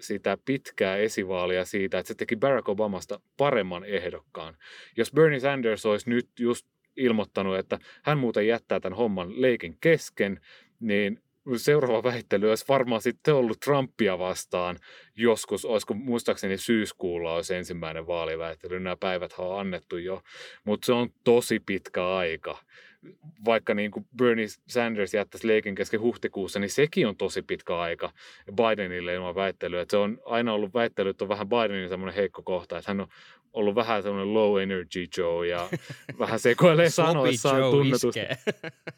sitä 0.00 0.38
pitkää 0.44 0.96
esivaalia 0.96 1.64
siitä, 1.64 1.98
että 1.98 2.08
se 2.08 2.14
teki 2.14 2.36
Barack 2.36 2.68
Obamasta 2.68 3.20
paremman 3.36 3.84
ehdokkaan. 3.84 4.56
Jos 4.96 5.12
Bernie 5.12 5.40
Sanders 5.40 5.86
olisi 5.86 6.10
nyt 6.10 6.28
just 6.38 6.66
ilmoittanut, 6.96 7.58
että 7.58 7.78
hän 8.02 8.18
muuten 8.18 8.46
jättää 8.46 8.80
tämän 8.80 8.96
homman 8.96 9.42
leikin 9.42 9.76
kesken, 9.80 10.40
niin 10.80 11.22
seuraava 11.56 12.02
väittely 12.02 12.48
olisi 12.48 12.64
varmaan 12.68 13.02
sitten 13.02 13.34
ollut 13.34 13.60
Trumpia 13.60 14.18
vastaan 14.18 14.78
joskus, 15.16 15.64
olisiko 15.64 15.94
muistaakseni 15.94 16.58
syyskuulla 16.58 17.34
olisi 17.34 17.54
ensimmäinen 17.54 18.06
vaaliväittely, 18.06 18.80
nämä 18.80 18.96
päivät 18.96 19.34
on 19.38 19.60
annettu 19.60 19.96
jo, 19.96 20.22
mutta 20.64 20.86
se 20.86 20.92
on 20.92 21.08
tosi 21.24 21.60
pitkä 21.66 22.08
aika 22.08 22.58
vaikka 23.44 23.74
niin 23.74 23.90
kuin 23.90 24.06
Bernie 24.16 24.46
Sanders 24.68 25.14
jättäisi 25.14 25.46
leikin 25.46 25.74
kesken 25.74 26.00
huhtikuussa, 26.00 26.58
niin 26.58 26.70
sekin 26.70 27.08
on 27.08 27.16
tosi 27.16 27.42
pitkä 27.42 27.78
aika 27.78 28.12
Bidenille 28.56 29.14
ilman 29.14 29.34
väittelyä. 29.34 29.80
Että 29.80 29.90
se 29.90 29.96
on 29.96 30.18
aina 30.24 30.52
ollut 30.52 30.74
väittely, 30.74 31.10
että 31.10 31.24
on 31.24 31.28
vähän 31.28 31.48
Bidenin 31.48 31.88
semmoinen 31.88 32.14
heikko 32.14 32.42
kohta, 32.42 32.78
että 32.78 32.90
hän 32.90 33.00
on 33.00 33.08
ollut 33.52 33.74
vähän 33.74 34.02
semmoinen 34.02 34.34
low 34.34 34.62
energy 34.62 35.06
Joe 35.16 35.46
ja 35.46 35.68
vähän 36.18 36.38
sekoilee 36.38 36.90
sanoissaan 36.90 37.62
tunnetusti. 37.70 38.20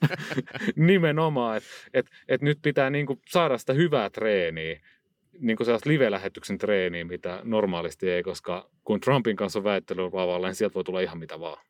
Nimenomaan, 0.76 1.56
että 1.56 1.68
et, 1.94 2.06
et 2.28 2.42
nyt 2.42 2.58
pitää 2.62 2.90
niin 2.90 3.06
kuin 3.06 3.20
saada 3.26 3.58
sitä 3.58 3.72
hyvää 3.72 4.10
treeniä 4.10 4.80
niin 5.38 5.56
kuin 5.56 5.64
sellaista 5.64 5.90
live-lähetyksen 5.90 6.58
treeniä, 6.58 7.04
mitä 7.04 7.40
normaalisti 7.44 8.10
ei, 8.10 8.22
koska 8.22 8.70
kun 8.84 9.00
Trumpin 9.00 9.36
kanssa 9.36 9.58
on 9.58 9.64
väittely 9.64 10.02
niin 10.42 10.54
sieltä 10.54 10.74
voi 10.74 10.84
tulla 10.84 11.00
ihan 11.00 11.18
mitä 11.18 11.40
vaan. 11.40 11.64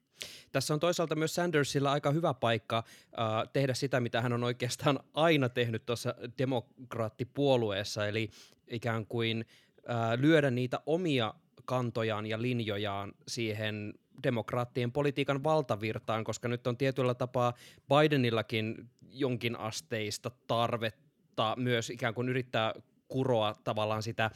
Tässä 0.54 0.74
on 0.74 0.80
toisaalta 0.80 1.14
myös 1.14 1.34
Sandersilla 1.34 1.92
aika 1.92 2.10
hyvä 2.10 2.34
paikka 2.34 2.78
äh, 2.78 3.48
tehdä 3.52 3.74
sitä, 3.74 4.00
mitä 4.00 4.20
hän 4.20 4.32
on 4.32 4.44
oikeastaan 4.44 5.00
aina 5.14 5.48
tehnyt 5.48 5.86
tuossa 5.86 6.14
demokraattipuolueessa, 6.38 8.06
eli 8.06 8.30
ikään 8.68 9.06
kuin 9.06 9.44
äh, 9.90 10.20
lyödä 10.20 10.50
niitä 10.50 10.80
omia 10.86 11.34
kantojaan 11.64 12.26
ja 12.26 12.42
linjojaan 12.42 13.12
siihen 13.28 13.94
demokraattien 14.22 14.92
politiikan 14.92 15.44
valtavirtaan, 15.44 16.24
koska 16.24 16.48
nyt 16.48 16.66
on 16.66 16.76
tietyllä 16.76 17.14
tapaa 17.14 17.52
Bidenillakin 17.88 18.90
jonkin 19.10 19.58
asteista 19.58 20.30
tarvetta 20.46 21.54
myös 21.58 21.90
ikään 21.90 22.14
kuin 22.14 22.28
yrittää 22.28 22.74
kuroa 23.08 23.54
tavallaan 23.64 24.02
sitä 24.02 24.24
äh, 24.24 24.30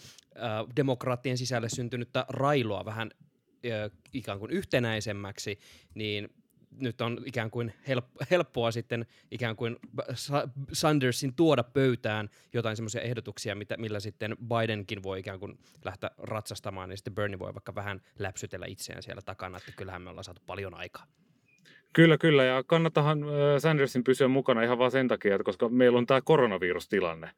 demokraattien 0.76 1.38
sisälle 1.38 1.68
syntynyttä 1.68 2.25
railoa 2.28 2.84
vähän 2.84 3.10
ikään 4.12 4.38
kuin 4.38 4.50
yhtenäisemmäksi, 4.50 5.58
niin 5.94 6.28
nyt 6.80 7.00
on 7.00 7.18
ikään 7.25 7.50
kuin 7.50 7.73
helppoa 8.30 8.71
sitten 8.71 9.06
ikään 9.30 9.56
kuin 9.56 9.76
Sandersin 10.73 11.34
tuoda 11.34 11.62
pöytään 11.62 12.30
jotain 12.52 12.76
semmoisia 12.76 13.00
ehdotuksia, 13.00 13.54
mitä, 13.54 13.76
millä 13.76 14.00
sitten 14.00 14.36
Bidenkin 14.49 15.02
voi 15.02 15.21
ikään 15.21 15.40
kuin 15.40 15.58
lähteä 15.84 16.10
ratsastamaan, 16.18 16.88
niin 16.88 16.99
sitten 16.99 17.14
Bernie 17.14 17.38
voi 17.38 17.54
vaikka 17.54 17.75
vähän 17.75 18.00
läpsytellä 18.18 18.66
itseään 18.66 19.02
siellä 19.02 19.23
takana, 19.23 19.58
että 19.58 19.73
kyllähän 19.76 20.02
me 20.02 20.10
ollaan 20.10 20.25
saatu 20.25 20.42
paljon 20.47 20.75
aikaa. 20.75 21.06
Kyllä, 21.92 22.18
kyllä. 22.18 22.44
Ja 22.44 22.62
kannattahan 22.66 23.25
Sandersin 23.58 24.04
pysyä 24.04 24.28
mukana 24.28 24.62
ihan 24.62 24.78
vain 24.78 24.90
sen 24.90 25.08
takia, 25.08 25.34
että 25.34 25.44
koska 25.44 25.68
meillä 25.68 25.99
on 25.99 26.06
tämä 26.06 26.21
koronavirustilanne. 26.21 27.26
Äh, 27.26 27.34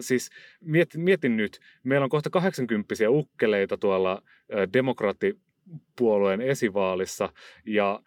siis 0.00 0.30
mietin, 0.60 1.00
mietin 1.00 1.36
nyt, 1.36 1.60
meillä 1.82 2.04
on 2.04 2.10
kohta 2.10 2.30
80 2.30 2.94
ukkeleita 3.08 3.76
tuolla 3.76 4.22
demokraattipuolueen 5.66 6.40
esivaalissa 6.40 7.32
ja 7.66 8.00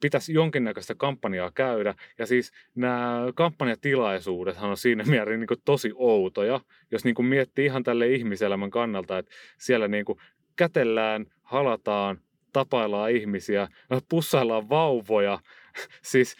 pitäisi 0.00 0.32
jonkinnäköistä 0.32 0.94
kampanjaa 0.94 1.50
käydä. 1.50 1.94
Ja 2.18 2.26
siis 2.26 2.52
nämä 2.74 3.20
kampanjatilaisuudethan 3.34 4.70
on 4.70 4.76
siinä 4.76 5.04
mielessä 5.10 5.36
niin 5.36 5.60
tosi 5.64 5.92
outoja, 5.94 6.60
jos 6.90 7.04
niin 7.04 7.14
kuin 7.14 7.26
miettii 7.26 7.66
ihan 7.66 7.82
tälle 7.82 8.08
ihmiselämän 8.08 8.70
kannalta, 8.70 9.18
että 9.18 9.32
siellä 9.58 9.88
niin 9.88 10.04
kuin 10.04 10.18
kätellään, 10.56 11.26
halataan, 11.42 12.20
tapaillaan 12.52 13.10
ihmisiä, 13.10 13.68
pussaillaan 14.08 14.68
vauvoja. 14.68 15.38
siis 16.12 16.36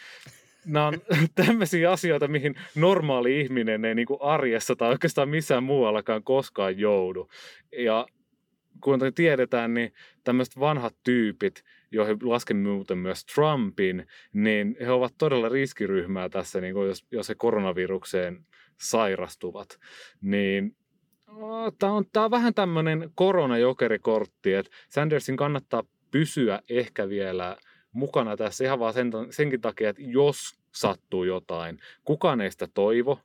nämä 0.65 0.87
on 0.87 1.01
tämmöisiä 1.45 1.91
asioita, 1.91 2.27
mihin 2.27 2.55
normaali 2.75 3.41
ihminen 3.41 3.85
ei 3.85 3.95
niin 3.95 4.07
kuin 4.07 4.21
arjessa 4.21 4.75
tai 4.75 4.89
oikeastaan 4.89 5.29
missään 5.29 5.63
muuallakaan 5.63 6.23
koskaan 6.23 6.79
joudu. 6.79 7.29
Ja 7.77 8.07
kun 8.81 8.99
tiedetään, 9.15 9.73
niin 9.73 9.93
tämmöiset 10.23 10.59
vanhat 10.59 10.95
tyypit, 11.03 11.63
joihin 11.91 12.17
lasken 12.21 12.57
muuten 12.57 12.97
myös 12.97 13.25
Trumpin, 13.25 14.07
niin 14.33 14.75
he 14.79 14.91
ovat 14.91 15.13
todella 15.17 15.49
riskiryhmää 15.49 16.29
tässä, 16.29 16.61
niin 16.61 16.73
kuin 16.73 16.87
jos, 16.87 17.05
jos 17.11 17.29
he 17.29 17.35
koronavirukseen 17.35 18.45
sairastuvat. 18.77 19.79
Niin 20.21 20.75
tämä 21.79 21.91
on, 21.91 22.05
tämä 22.13 22.25
on 22.25 22.31
vähän 22.31 22.53
tämmöinen 22.53 23.11
koronajokerikortti, 23.15 24.53
että 24.53 24.71
Sandersin 24.89 25.37
kannattaa 25.37 25.83
pysyä 26.11 26.61
ehkä 26.69 27.09
vielä 27.09 27.57
mukana 27.91 28.37
tässä 28.37 28.63
ihan 28.63 28.79
vaan 28.79 28.93
sen, 28.93 29.11
senkin 29.29 29.61
takia, 29.61 29.89
että 29.89 30.01
jos 30.05 30.59
sattuu 30.71 31.23
jotain, 31.23 31.79
kukaan 32.03 32.41
ei 32.41 32.51
sitä 32.51 32.67
toivo, 32.73 33.19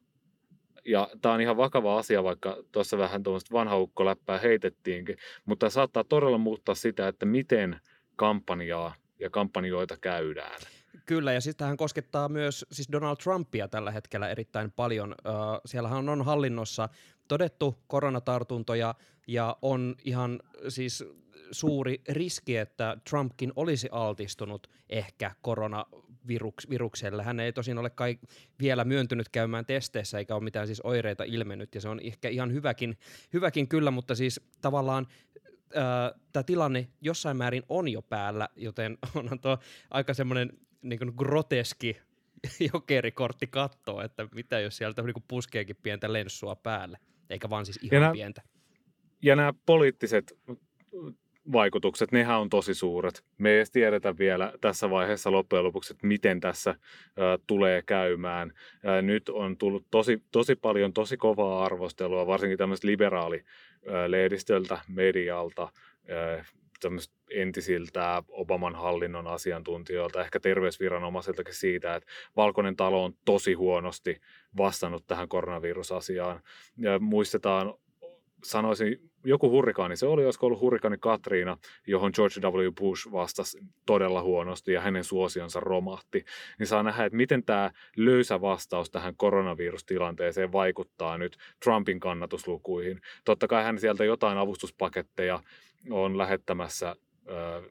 ja 0.87 1.09
tämä 1.23 1.35
on 1.35 1.41
ihan 1.41 1.57
vakava 1.57 1.99
asia, 1.99 2.25
vaikka 2.25 2.57
tuossa 2.73 2.99
vähän 2.99 3.23
tuommoista 3.23 3.53
vanhaukkoläppää 3.53 4.39
heitettiinkin, 4.39 5.17
mutta 5.45 5.71
saattaa 5.71 6.05
todella 6.05 6.39
muuttaa 6.39 6.75
sitä, 6.75 7.09
että 7.09 7.27
miten 7.27 7.81
kampanjaa 8.17 8.95
ja 9.19 9.31
kampanjoita 9.31 9.97
käydään. 9.97 10.61
Kyllä, 11.07 11.33
ja 11.33 11.41
sitten 11.41 11.67
hän 11.67 11.77
koskettaa 11.77 12.29
myös 12.29 12.67
siis 12.73 12.89
Donald 12.93 13.17
Trumpia 13.17 13.69
tällä 13.69 13.91
hetkellä 13.91 14.29
erittäin 14.29 14.73
paljon. 14.73 15.15
siellähän 15.67 16.09
on 16.09 16.25
hallinnossa 16.25 16.89
todettu 17.29 17.79
koronatartuntoja 17.87 18.95
ja 19.27 19.57
on 19.63 19.95
ihan 20.05 20.41
siis 20.69 21.05
suuri 21.51 22.01
riski, 22.09 22.57
että 22.57 22.97
Trumpkin 23.11 23.53
olisi 23.57 23.89
altistunut 23.93 24.71
ehkä 24.89 25.35
koronavirukselle. 26.23 27.23
Hän 27.23 27.41
ei 27.41 27.53
tosin 27.53 27.79
ole 27.79 27.91
kai 27.91 28.19
vielä 28.61 28.85
myöntynyt 28.85 29.29
käymään 29.29 29.67
testeissä 29.67 30.19
eikä 30.19 30.35
ole 30.35 30.45
mitään 30.45 30.67
siis 30.67 30.81
oireita 30.81 31.25
ilmennyt 31.25 31.75
ja 31.75 31.81
se 31.81 31.89
on 31.89 32.01
ehkä 32.01 32.29
ihan 32.29 32.53
hyväkin, 32.53 32.99
hyväkin 33.33 33.69
kyllä, 33.69 33.91
mutta 33.91 34.15
siis 34.15 34.41
tavallaan 34.61 35.07
tämä 36.33 36.43
tilanne 36.43 36.89
jossain 37.01 37.37
määrin 37.37 37.63
on 37.69 37.89
jo 37.89 38.03
päällä, 38.03 38.49
joten 38.57 38.99
onhan 39.15 39.41
tuo 39.41 39.59
aika 39.91 40.15
semmoinen 40.15 40.51
niin 40.83 41.13
groteski 41.17 41.97
jokerikortti 42.73 43.47
katsoa, 43.47 44.05
että 44.05 44.29
mitä 44.35 44.61
jos 44.61 44.77
sieltä 44.77 45.03
niin 45.03 45.25
puskeekin 45.29 45.77
pientä 45.83 46.13
lenssua 46.13 46.57
päälle, 46.57 46.99
eikä 47.31 47.51
vaan 47.51 47.67
siis 47.67 47.79
ihan 47.83 47.97
ja 47.97 48.01
nää, 48.01 48.13
pientä. 48.13 48.43
Ja 49.23 49.37
nämä 49.37 49.55
poliittiset 49.67 50.39
vaikutukset, 51.53 52.13
nehän 52.13 52.41
on 52.41 52.49
tosi 52.49 52.75
suuret. 52.75 53.25
Me 53.39 53.51
ei 53.51 53.57
edes 53.57 53.71
tiedetä 53.71 54.19
vielä 54.19 54.53
tässä 54.61 54.91
vaiheessa 54.91 55.33
loppujen 55.33 55.65
lopuksi, 55.65 55.93
että 55.93 56.07
miten 56.07 56.41
tässä 56.41 56.71
ä, 56.71 56.77
tulee 57.47 57.83
käymään. 57.83 58.53
Ä, 58.87 59.03
nyt 59.03 59.29
on 59.29 59.57
tullut 59.57 59.87
tosi, 59.91 60.23
tosi 60.33 60.57
paljon 60.57 60.93
tosi 60.93 61.17
kovaa 61.17 61.65
arvostelua, 61.65 62.27
varsinkin 62.27 62.59
tämmöistä 62.59 62.87
liberaalilehdistöltä, 62.87 64.79
medialta, 64.89 65.63
ä, 66.11 66.45
entisiltä 67.31 68.23
Obaman 68.29 68.75
hallinnon 68.75 69.27
asiantuntijoilta, 69.27 70.21
ehkä 70.21 70.41
terveysviranomaisiltakin 70.41 71.55
siitä, 71.55 71.95
että 71.95 72.09
Valkoinen 72.37 72.77
talo 72.77 73.05
on 73.05 73.15
tosi 73.25 73.55
huonosti 73.55 74.21
vastannut 74.57 75.07
tähän 75.07 75.29
koronavirusasiaan. 75.29 76.41
Ja 76.79 76.99
muistetaan 76.99 77.75
sanoisin, 78.45 79.11
joku 79.25 79.51
hurrikaani, 79.51 79.97
se 79.97 80.07
oli, 80.07 80.25
olisiko 80.25 80.47
ollut 80.47 80.61
hurrikaani 80.61 80.97
Katriina, 81.01 81.59
johon 81.87 82.13
George 82.15 82.41
W. 82.41 82.73
Bush 82.81 83.13
vastasi 83.13 83.59
todella 83.87 84.23
huonosti 84.23 84.73
ja 84.73 84.81
hänen 84.81 85.05
suosionsa 85.05 85.61
romahti, 85.61 86.25
niin 86.59 86.67
saa 86.67 86.83
nähdä, 86.83 87.05
että 87.05 87.17
miten 87.17 87.45
tämä 87.45 87.71
löysä 87.97 88.41
vastaus 88.41 88.91
tähän 88.91 89.17
koronavirustilanteeseen 89.17 90.53
vaikuttaa 90.53 91.19
nyt 91.19 91.37
Trumpin 91.65 92.01
kannatuslukuihin. 92.01 93.01
Totta 93.25 93.49
kai 93.49 93.65
hän 93.65 93.79
sieltä 93.79 94.05
jotain 94.05 94.39
avustuspaketteja 94.39 95.41
on 95.91 96.19
lähettämässä 96.19 96.97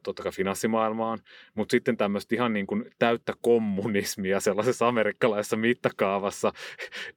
totta 0.03 0.23
kai 0.23 0.31
finanssimaailmaan, 0.31 1.19
mutta 1.55 1.71
sitten 1.71 1.97
tämmöistä 1.97 2.35
ihan 2.35 2.53
niin 2.53 2.67
kuin 2.67 2.85
täyttä 2.99 3.33
kommunismia 3.41 4.39
sellaisessa 4.39 4.87
amerikkalaisessa 4.87 5.57
mittakaavassa, 5.57 6.53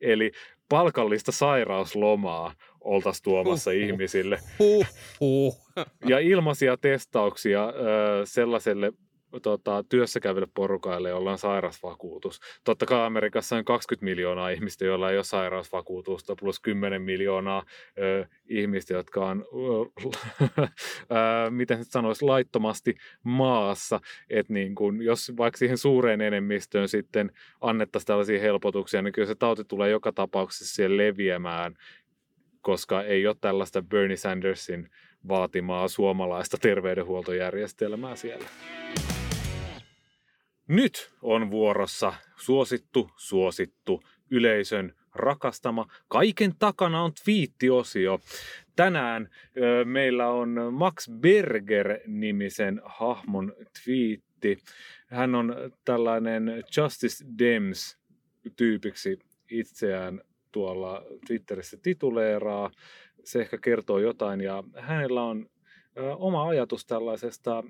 eli 0.01 0.33
palkallista 0.69 1.33
sairauslomaa 1.33 2.55
oltaisiin 2.81 3.23
tuomassa 3.23 3.71
uh, 3.71 3.77
ihmisille. 3.77 4.39
Uh, 4.61 4.87
uh. 5.21 5.61
Ja 6.07 6.19
ilmaisia 6.19 6.77
testauksia 6.77 7.73
sellaiselle 8.25 8.93
tota, 9.43 9.85
työssä 9.89 10.21
käyville 10.21 10.49
porukaille, 10.55 11.09
joilla 11.09 11.33
on 11.33 11.39
sairausvakuutus. 11.39 12.41
Totta 12.65 12.87
kai 12.87 13.07
Amerikassa 13.07 13.57
on 13.57 13.65
20 13.65 14.05
miljoonaa 14.05 14.51
ihmistä, 14.51 14.85
joilla 14.85 15.11
ei 15.11 15.17
ole 15.17 15.25
sairausvakuutusta, 15.25 16.37
plus 16.37 16.61
10 16.61 17.03
miljoonaa 17.03 17.63
ö, 17.99 18.27
ihmistä, 18.49 18.95
jotka 18.95 19.27
on, 19.27 19.45
ö, 20.59 21.51
miten 21.51 21.85
se 21.85 21.91
sanoisi, 21.91 22.25
laittomasti 22.25 22.95
maassa. 23.23 24.01
Et 24.31 24.49
niin 24.49 24.75
kun, 24.75 25.03
jos 25.03 25.33
vaikka 25.37 25.59
siihen 25.59 25.79
suureen 25.79 26.21
enemmistöön 26.21 26.89
sitten 26.89 27.33
annettaisiin 27.61 28.07
tällaisia 28.07 28.41
helpotuksia, 28.41 29.03
niin 29.03 29.13
kyllä 29.13 29.29
se 29.29 29.35
tauti 29.35 29.65
tulee 29.65 29.91
joka 29.91 30.13
tapauksessa 30.13 30.75
siellä 30.75 30.97
leviämään, 30.97 31.75
koska 32.61 33.03
ei 33.03 33.27
ole 33.27 33.37
tällaista 33.41 33.83
Bernie 33.83 34.17
Sandersin 34.17 34.91
vaatimaa 35.29 35.89
suomalaista 35.89 36.57
terveydenhuoltojärjestelmää 36.61 38.17
siellä. 38.17 38.47
Nyt 40.69 41.13
on 41.23 41.51
vuorossa 41.51 42.15
suosittu, 42.37 43.11
suosittu, 43.17 44.03
yleisön 44.31 44.95
rakastama. 45.15 45.87
Kaiken 46.09 46.53
takana 46.59 47.03
on 47.03 47.13
twiittiosio. 47.25 48.21
Tänään 48.77 49.29
ö, 49.57 49.85
meillä 49.85 50.29
on 50.29 50.57
Max 50.71 51.11
Berger-nimisen 51.11 52.81
hahmon 52.85 53.53
twiitti. 53.85 54.59
Hän 55.07 55.35
on 55.35 55.55
tällainen 55.85 56.65
Justice 56.77 57.25
Dems-tyypiksi 57.39 59.19
itseään 59.51 60.21
tuolla 60.53 61.03
Twitterissä 61.27 61.77
tituleeraa. 61.83 62.71
Se 63.25 63.41
ehkä 63.41 63.59
kertoo 63.59 63.99
jotain 63.99 64.41
ja 64.41 64.65
hänellä 64.77 65.23
on 65.23 65.47
oma 65.97 66.49
ajatus 66.49 66.87
tällaisesta 66.87 67.65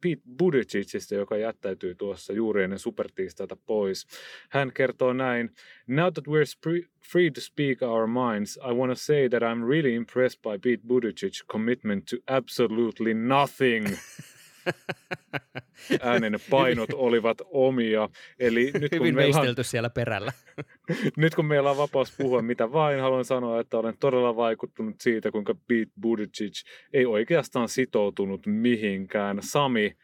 Pete 0.00 0.22
Buttigiegista, 0.38 1.14
joka 1.14 1.36
jättäytyy 1.36 1.94
tuossa 1.94 2.32
juuri 2.32 2.64
ennen 2.64 2.78
supertiistaita 2.78 3.56
pois. 3.66 4.06
Hän 4.48 4.72
kertoo 4.72 5.12
näin, 5.12 5.50
Now 5.86 6.12
that 6.12 6.24
we're 6.28 6.80
free 7.12 7.30
to 7.30 7.40
speak 7.40 7.82
our 7.82 8.06
minds, 8.06 8.56
I 8.56 8.72
want 8.72 8.90
to 8.92 8.96
say 8.96 9.28
that 9.28 9.42
I'm 9.42 9.64
really 9.68 9.94
impressed 9.94 10.42
by 10.42 10.58
Pete 10.62 10.82
Buttigieg's 10.86 11.44
commitment 11.52 12.04
to 12.04 12.16
absolutely 12.26 13.14
nothing. 13.14 13.86
äänen 16.00 16.38
painot 16.50 16.90
olivat 16.94 17.38
omia. 17.44 18.08
Eli 18.38 18.64
nyt 18.64 18.90
kun 18.90 19.00
Hyvin 19.00 19.14
meillä 19.14 19.40
on, 19.40 19.64
siellä 19.64 19.90
perällä. 19.90 20.32
nyt 21.16 21.34
kun 21.34 21.44
meillä 21.44 21.70
on 21.70 21.76
vapaus 21.76 22.14
puhua 22.18 22.42
mitä 22.42 22.72
vain, 22.72 23.00
haluan 23.00 23.24
sanoa, 23.24 23.60
että 23.60 23.78
olen 23.78 23.94
todella 24.00 24.36
vaikuttunut 24.36 25.00
siitä, 25.00 25.30
kuinka 25.30 25.54
Pete 25.54 25.92
Buttigieg 26.00 26.52
ei 26.92 27.06
oikeastaan 27.06 27.68
sitoutunut 27.68 28.46
mihinkään. 28.46 29.38
Sami, 29.42 29.96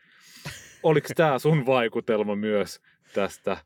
oliko 0.83 1.09
tämä 1.17 1.39
sun 1.39 1.67
vaikutelma 1.67 2.37
myös 2.37 2.81
tästä 3.15 3.57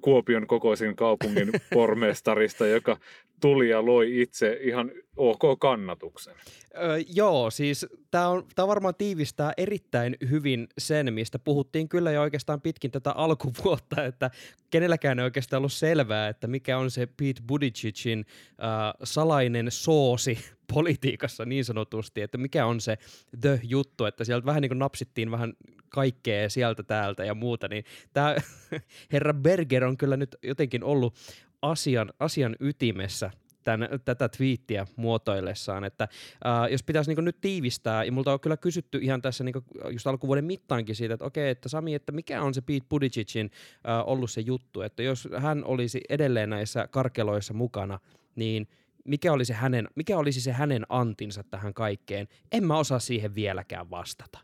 Kuopion 0.00 0.46
kokoisin 0.46 0.96
kaupungin 0.96 1.50
pormestarista, 1.74 2.66
joka 2.66 2.96
tuli 3.40 3.68
ja 3.68 3.86
loi 3.86 4.20
itse 4.20 4.58
ihan 4.60 4.92
ok 5.16 5.58
kannatuksen. 5.60 6.34
Öö, 6.76 6.98
joo, 7.14 7.50
siis 7.50 7.86
tämä 8.14 8.28
on, 8.28 8.46
tää 8.54 8.66
varmaan 8.66 8.94
tiivistää 8.94 9.52
erittäin 9.56 10.16
hyvin 10.30 10.68
sen, 10.78 11.14
mistä 11.14 11.38
puhuttiin 11.38 11.88
kyllä 11.88 12.10
jo 12.10 12.22
oikeastaan 12.22 12.60
pitkin 12.60 12.90
tätä 12.90 13.12
alkuvuotta, 13.12 14.04
että 14.10 14.30
kenelläkään 14.70 15.18
ei 15.18 15.24
oikeastaan 15.24 15.58
ollut 15.58 15.72
selvää, 15.72 16.28
että 16.28 16.46
mikä 16.46 16.78
on 16.78 16.90
se 16.90 17.06
Pete 17.06 17.42
Buttigiegin 17.46 18.26
äh, 18.48 18.94
salainen 19.04 19.66
soosi 19.70 20.38
politiikassa 20.74 21.44
niin 21.44 21.64
sanotusti, 21.64 22.22
että 22.22 22.38
mikä 22.38 22.66
on 22.66 22.80
se 22.80 22.98
the 23.40 23.60
juttu, 23.62 24.04
että 24.04 24.24
sieltä 24.24 24.46
vähän 24.46 24.62
niin 24.62 24.70
kuin 24.70 24.78
napsittiin 24.78 25.30
vähän 25.30 25.52
kaikkea 25.88 26.50
sieltä 26.50 26.82
täältä 26.82 27.24
ja 27.24 27.34
muuta, 27.34 27.68
niin 27.68 27.84
tämä 28.12 28.36
herra 29.12 29.34
Berger 29.34 29.84
on 29.84 29.96
kyllä 29.96 30.16
nyt 30.16 30.36
jotenkin 30.42 30.84
ollut 30.84 31.14
asian, 31.62 32.12
asian 32.18 32.56
ytimessä 32.60 33.30
tämän, 33.64 33.88
tätä 34.04 34.28
twiittiä 34.28 34.86
muotoillessaan, 34.96 35.84
että 35.84 36.04
äh, 36.46 36.70
jos 36.70 36.82
pitäisi 36.82 37.14
niin 37.14 37.24
nyt 37.24 37.40
tiivistää, 37.40 38.04
ja 38.04 38.12
multa 38.12 38.32
on 38.32 38.40
kyllä 38.40 38.56
kysytty 38.56 38.98
ihan 39.02 39.22
tässä 39.22 39.44
niin 39.44 39.54
just 39.92 40.06
alkuvuoden 40.06 40.44
mittaankin 40.44 40.94
siitä, 40.94 41.14
että 41.14 41.24
okei, 41.24 41.50
että 41.50 41.68
Sami, 41.68 41.94
että 41.94 42.12
mikä 42.12 42.42
on 42.42 42.54
se 42.54 42.60
Pete 42.60 42.86
Buttigiegin 42.88 43.50
äh, 43.88 44.08
ollut 44.08 44.30
se 44.30 44.40
juttu, 44.40 44.82
että 44.82 45.02
jos 45.02 45.28
hän 45.38 45.64
olisi 45.64 46.00
edelleen 46.08 46.50
näissä 46.50 46.88
karkeloissa 46.90 47.54
mukana, 47.54 47.98
niin 48.36 48.68
mikä 49.04 49.32
olisi, 49.32 49.52
hänen, 49.52 49.88
mikä 49.94 50.18
olisi 50.18 50.40
se 50.40 50.52
hänen 50.52 50.86
antinsa 50.88 51.44
tähän 51.50 51.74
kaikkeen? 51.74 52.28
En 52.52 52.66
mä 52.66 52.78
osaa 52.78 52.98
siihen 52.98 53.34
vieläkään 53.34 53.90
vastata. 53.90 54.38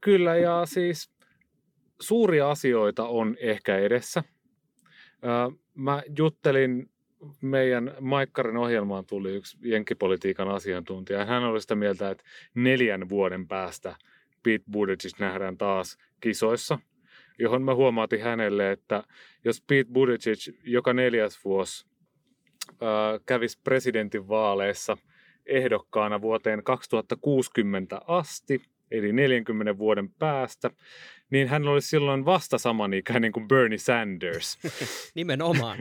Kyllä, 0.00 0.36
ja 0.36 0.66
siis 0.66 1.10
suuria 2.00 2.50
asioita 2.50 3.04
on 3.04 3.36
ehkä 3.40 3.78
edessä. 3.78 4.24
Mä 5.74 6.02
juttelin 6.18 6.90
meidän 7.40 7.94
Maikkarin 8.00 8.56
ohjelmaan 8.56 9.06
tuli 9.06 9.34
yksi 9.34 9.58
jenkkipolitiikan 9.62 10.48
asiantuntija. 10.48 11.24
Hän 11.24 11.44
oli 11.44 11.60
sitä 11.60 11.74
mieltä, 11.74 12.10
että 12.10 12.24
neljän 12.54 13.08
vuoden 13.08 13.48
päästä 13.48 13.96
Pete 14.42 14.64
Buttigieg 14.72 15.18
nähdään 15.18 15.58
taas 15.58 15.98
kisoissa, 16.20 16.78
johon 17.38 17.62
mä 17.62 17.74
huomaatin 17.74 18.22
hänelle, 18.22 18.72
että 18.72 19.04
jos 19.44 19.62
Pete 19.66 19.90
Buttigieg 19.92 20.38
joka 20.64 20.92
neljäs 20.92 21.44
vuosi 21.44 21.86
äh, 22.68 23.20
kävisi 23.26 23.58
presidentin 23.64 24.28
vaaleissa 24.28 24.96
ehdokkaana 25.46 26.20
vuoteen 26.20 26.64
2060 26.64 28.00
asti, 28.06 28.62
eli 28.90 29.12
40 29.12 29.78
vuoden 29.78 30.08
päästä, 30.08 30.70
niin 31.30 31.48
hän 31.48 31.68
olisi 31.68 31.88
silloin 31.88 32.24
vasta 32.24 32.58
samanikäinen 32.58 33.32
kuin 33.32 33.48
Bernie 33.48 33.78
Sanders. 33.78 34.58
Nimenomaan. 35.14 35.78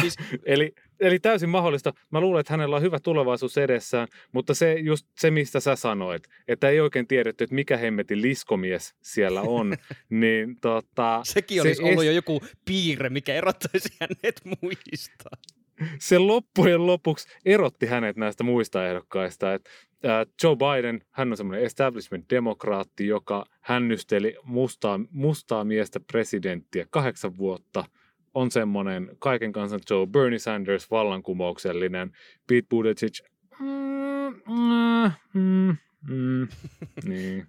Siis... 0.00 0.16
eli, 0.44 0.74
eli 1.00 1.18
täysin 1.18 1.48
mahdollista. 1.48 1.92
Mä 2.10 2.20
luulen, 2.20 2.40
että 2.40 2.52
hänellä 2.52 2.76
on 2.76 2.82
hyvä 2.82 2.98
tulevaisuus 3.00 3.58
edessään, 3.58 4.08
mutta 4.32 4.54
se 4.54 4.72
just 4.72 5.06
se, 5.18 5.30
mistä 5.30 5.60
sä 5.60 5.76
sanoit, 5.76 6.28
että 6.48 6.68
ei 6.68 6.80
oikein 6.80 7.06
tiedetty, 7.06 7.44
että 7.44 7.54
mikä 7.54 7.76
hemmetin 7.76 8.22
liskomies 8.22 8.94
siellä 9.02 9.40
on, 9.40 9.76
niin 10.10 10.56
tota... 10.60 11.20
Sekin 11.24 11.62
olisi 11.62 11.74
se 11.74 11.82
ollut 11.82 12.02
es... 12.02 12.06
jo 12.06 12.12
joku 12.12 12.40
piirre, 12.64 13.10
mikä 13.10 13.34
erottaisi 13.34 13.88
hänet 14.00 14.40
muista 14.62 15.30
se 15.98 16.18
loppujen 16.18 16.86
lopuksi 16.86 17.28
erotti 17.44 17.86
hänet 17.86 18.16
näistä 18.16 18.44
muista 18.44 18.88
ehdokkaista. 18.88 19.54
Et, 19.54 19.68
äh, 20.04 20.26
Joe 20.42 20.56
Biden, 20.56 21.02
hän 21.10 21.30
on 21.30 21.36
semmoinen 21.36 21.64
establishment-demokraatti, 21.64 23.06
joka 23.06 23.44
hännysteli 23.60 24.36
mustaa, 24.42 25.00
mustaa 25.10 25.64
miestä 25.64 26.00
presidenttiä 26.12 26.86
kahdeksan 26.90 27.36
vuotta. 27.36 27.84
On 28.34 28.50
semmoinen 28.50 29.10
kaiken 29.18 29.52
kansan 29.52 29.80
Joe 29.90 30.06
Bernie 30.06 30.38
Sanders, 30.38 30.90
vallankumouksellinen. 30.90 32.10
Pete 32.46 32.66
Buttigieg, 32.70 33.12
mm, 33.60 34.42
mm, 34.48 35.10
mm, 35.34 35.76
Mm, 36.08 36.48
niin. 37.08 37.46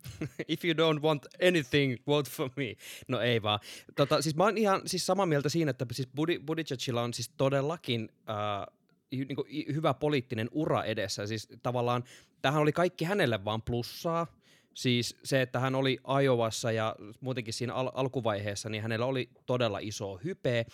If 0.47 0.65
you 0.65 0.73
don't 0.73 1.01
want 1.01 1.25
anything, 1.47 1.97
vote 2.07 2.29
for 2.29 2.49
me. 2.55 2.75
No 3.07 3.21
ei 3.21 3.41
vaan. 3.41 3.59
Tota, 3.95 4.21
siis 4.21 4.35
mä 4.35 4.43
oon 4.43 4.57
ihan 4.57 4.81
siis 4.85 5.05
samaa 5.05 5.25
mieltä 5.25 5.49
siinä, 5.49 5.71
että 5.71 5.85
siis 5.91 6.09
Buttigiegilla 6.45 7.01
on 7.01 7.13
siis 7.13 7.29
todellakin 7.37 8.09
äh, 8.29 8.75
niin 9.11 9.35
kuin, 9.35 9.47
hyvä 9.73 9.93
poliittinen 9.93 10.49
ura 10.51 10.83
edessä. 10.83 11.27
Siis 11.27 11.47
tavallaan 11.63 12.03
tähän 12.41 12.61
oli 12.61 12.71
kaikki 12.71 13.05
hänelle 13.05 13.45
vaan 13.45 13.61
plussaa. 13.61 14.27
Siis 14.73 15.17
se, 15.23 15.41
että 15.41 15.59
hän 15.59 15.75
oli 15.75 15.97
Ajovassa 16.03 16.71
ja 16.71 16.95
muutenkin 17.21 17.53
siinä 17.53 17.73
al- 17.73 17.91
alkuvaiheessa, 17.93 18.69
niin 18.69 18.81
hänellä 18.81 19.05
oli 19.05 19.29
todella 19.45 19.79
iso 19.79 20.19
hype. 20.23 20.65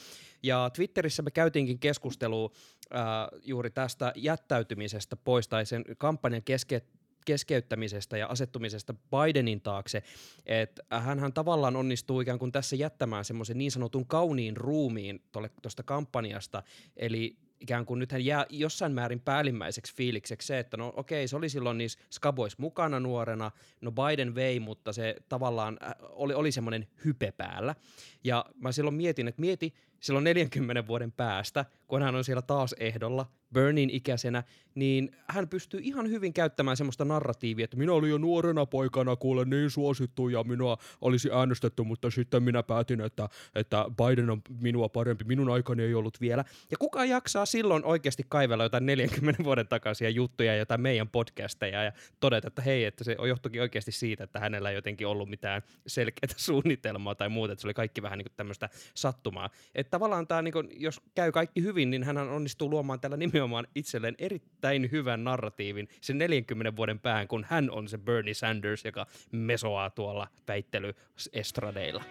Ja 0.43 0.69
Twitterissä 0.73 1.21
me 1.21 1.31
käytiinkin 1.31 1.79
keskustelua 1.79 2.51
äh, 2.95 3.01
juuri 3.43 3.69
tästä 3.69 4.13
jättäytymisestä 4.15 5.15
pois 5.15 5.47
tai 5.47 5.65
sen 5.65 5.83
kampanjan 5.97 6.41
keske- 6.41 6.98
keskeyttämisestä 7.29 8.17
ja 8.17 8.27
asettumisesta 8.27 8.93
Bidenin 8.93 9.61
taakse, 9.61 10.03
että 10.45 10.83
hän 10.89 11.33
tavallaan 11.33 11.75
onnistuu 11.75 12.21
ikään 12.21 12.39
kuin 12.39 12.51
tässä 12.51 12.75
jättämään 12.75 13.25
semmoisen 13.25 13.57
niin 13.57 13.71
sanotun 13.71 14.07
kauniin 14.07 14.57
ruumiin 14.57 15.21
tuosta 15.61 15.83
kampanjasta, 15.83 16.63
eli 16.97 17.37
ikään 17.59 17.85
kuin 17.85 17.99
nythän 17.99 18.25
jää 18.25 18.45
jossain 18.49 18.91
määrin 18.91 19.19
päällimmäiseksi 19.19 19.95
fiilikseksi 19.95 20.47
se, 20.47 20.59
että 20.59 20.77
no 20.77 20.93
okei, 20.95 21.27
se 21.27 21.35
oli 21.35 21.49
silloin 21.49 21.77
niissä 21.77 21.99
Skabois 22.11 22.57
mukana 22.57 22.99
nuorena, 22.99 23.51
no 23.81 23.91
Biden 23.91 24.35
vei, 24.35 24.59
mutta 24.59 24.93
se 24.93 25.15
tavallaan 25.29 25.77
äh, 25.83 25.93
oli, 26.01 26.33
oli 26.33 26.51
semmoinen 26.51 26.87
hype 27.05 27.31
päällä. 27.31 27.75
Ja 28.23 28.45
mä 28.55 28.71
silloin 28.71 28.95
mietin, 28.95 29.27
että 29.27 29.41
mieti 29.41 29.73
silloin 29.99 30.23
40 30.23 30.87
vuoden 30.87 31.11
päästä, 31.11 31.65
kun 31.87 32.01
hän 32.01 32.15
on 32.15 32.23
siellä 32.23 32.41
taas 32.41 32.75
ehdolla, 32.79 33.25
Burnin 33.53 33.89
ikäisenä, 33.89 34.43
niin 34.75 35.11
hän 35.27 35.47
pystyy 35.47 35.79
ihan 35.83 36.09
hyvin 36.09 36.33
käyttämään 36.33 36.77
semmoista 36.77 37.05
narratiivia, 37.05 37.63
että 37.63 37.77
minä 37.77 37.93
olin 37.93 38.09
jo 38.09 38.17
nuorena 38.17 38.65
poikana 38.65 39.15
kuule 39.15 39.45
niin 39.45 39.69
suosittu 39.69 40.29
ja 40.29 40.43
minua 40.43 40.77
olisi 41.01 41.29
äänestetty, 41.31 41.83
mutta 41.83 42.11
sitten 42.11 42.43
minä 42.43 42.63
päätin, 42.63 43.01
että, 43.01 43.29
että 43.55 43.85
Biden 43.97 44.29
on 44.29 44.41
minua 44.59 44.89
parempi, 44.89 45.23
minun 45.23 45.49
aikani 45.49 45.83
ei 45.83 45.93
ollut 45.93 46.21
vielä. 46.21 46.45
Ja 46.71 46.77
kuka 46.77 47.05
jaksaa 47.05 47.45
silloin 47.45 47.85
oikeasti 47.85 48.23
kaivella 48.29 48.63
jotain 48.63 48.85
40 48.85 49.43
vuoden 49.43 49.67
takaisia 49.67 50.09
juttuja, 50.09 50.55
jotain 50.55 50.81
meidän 50.81 51.09
podcasteja 51.09 51.83
ja 51.83 51.91
todeta, 52.19 52.47
että 52.47 52.61
hei, 52.61 52.85
että 52.85 53.03
se 53.03 53.15
johtukin 53.27 53.61
oikeasti 53.61 53.91
siitä, 53.91 54.23
että 54.23 54.39
hänellä 54.39 54.69
ei 54.69 54.75
jotenkin 54.75 55.07
ollut 55.07 55.29
mitään 55.29 55.61
selkeää 55.87 56.33
suunnitelmaa 56.49 57.15
tai 57.15 57.29
muuta, 57.29 57.53
että 57.53 57.61
se 57.61 57.67
oli 57.67 57.73
kaikki 57.73 58.01
vähän 58.01 58.17
niin 58.17 58.27
tämmöistä 58.37 58.69
sattumaa. 58.93 59.49
Että 59.75 59.91
tavallaan 59.91 60.27
tämä, 60.27 60.41
niin 60.41 60.51
kuin, 60.51 60.69
jos 60.77 61.01
käy 61.15 61.31
kaikki 61.31 61.63
hyvin, 61.63 61.89
niin 61.89 62.03
hän 62.03 62.17
onnistuu 62.17 62.69
luomaan 62.69 62.99
tällä 62.99 63.17
nimenomaan 63.39 63.67
itselleen 63.75 64.15
erittäin 64.17 64.91
hyvän 64.91 65.23
narratiivin 65.23 65.87
sen 66.01 66.17
40 66.17 66.75
vuoden 66.75 66.99
päähän, 66.99 67.27
kun 67.27 67.45
hän 67.49 67.71
on 67.71 67.87
se 67.87 67.97
Bernie 67.97 68.33
Sanders, 68.33 68.85
joka 68.85 69.07
mesoaa 69.31 69.89
tuolla 69.89 70.27
väittelyestradeilla. 70.47 72.03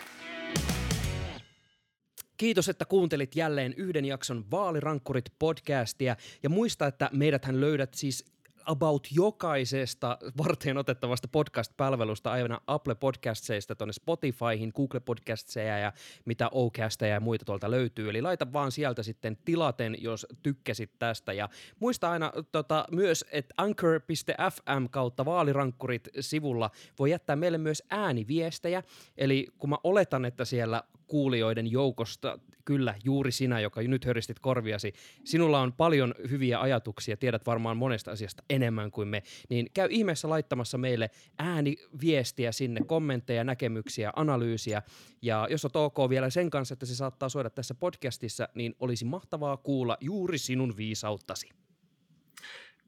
Kiitos, 2.37 2.69
että 2.69 2.85
kuuntelit 2.85 3.37
jälleen 3.37 3.75
yhden 3.77 4.05
jakson 4.05 4.51
Vaalirankkurit 4.51 5.25
podcastia 5.39 6.17
ja 6.43 6.49
muista, 6.49 6.87
että 6.87 7.11
meidäthän 7.13 7.61
löydät 7.61 7.95
siis 7.95 8.25
about 8.69 9.09
jokaisesta 9.11 10.19
varten 10.39 10.79
otettavasta 10.79 11.29
podcast-palvelusta, 11.29 12.31
aina 12.31 12.61
Apple 12.67 12.95
Podcastseista 12.95 13.75
tuonne 13.75 13.93
Spotifyhin, 13.93 14.73
Google 14.77 15.01
Podcastseja 15.01 15.79
ja 15.79 15.93
mitä 16.25 16.49
Ocasteja 16.53 17.15
ja 17.15 17.21
muita 17.21 17.45
tuolta 17.45 17.71
löytyy. 17.71 18.11
Eli 18.11 18.23
laita 18.23 18.53
vaan 18.53 18.73
sieltä 18.73 19.03
sitten 19.03 19.39
tilaten, 19.45 19.97
jos 19.99 20.27
tykkäsit 20.43 20.91
tästä. 20.99 21.33
Ja 21.33 21.49
muista 21.81 22.11
aina 22.11 22.33
tota, 22.53 22.85
myös, 22.91 23.25
että 23.33 23.55
anchor.fm 23.59 24.89
kautta 24.91 25.25
vaalirankkurit 25.25 26.09
sivulla 26.21 26.71
voi 26.99 27.11
jättää 27.11 27.37
meille 27.37 27.59
myös 27.59 27.83
ääniviestejä. 27.91 28.83
Eli 29.17 29.47
kun 29.59 29.71
mä 29.71 29.77
oletan, 29.85 30.25
että 30.25 30.45
siellä 30.45 30.83
kuulijoiden 31.09 31.71
joukosta, 31.71 32.39
kyllä 32.65 32.95
juuri 33.05 33.33
sinä, 33.33 33.61
joka 33.61 33.81
nyt 33.83 34.05
höristit 34.05 34.39
korviasi, 34.39 34.93
sinulla 35.25 35.61
on 35.61 35.73
paljon 35.73 36.15
hyviä 36.31 36.61
ajatuksia, 36.61 37.17
tiedät 37.17 37.47
varmaan 37.47 37.77
monesta 37.77 38.11
asiasta 38.11 38.43
enemmän 38.51 38.91
kuin 38.91 39.09
me, 39.09 39.23
niin 39.49 39.67
käy 39.75 39.89
ihmeessä 39.91 40.29
laittamassa 40.29 40.79
meille 40.79 41.11
ääniviestiä 41.39 42.53
sinne, 42.53 42.81
kommentteja, 42.87 43.45
näkemyksiä, 43.45 44.13
analyysiä, 44.17 44.83
ja 45.23 45.47
jos 45.51 45.65
on 45.65 45.71
ok 45.75 45.97
vielä 46.09 46.31
sen 46.31 46.51
kanssa, 46.51 46.73
että 46.73 46.87
se 46.87 46.95
saattaa 46.95 47.29
soida 47.29 47.51
tässä 47.51 47.75
podcastissa, 47.75 48.49
niin 48.55 48.75
olisi 48.81 49.05
mahtavaa 49.05 49.57
kuulla 49.57 49.97
juuri 50.01 50.39
sinun 50.39 50.77
viisauttasi. 50.77 51.49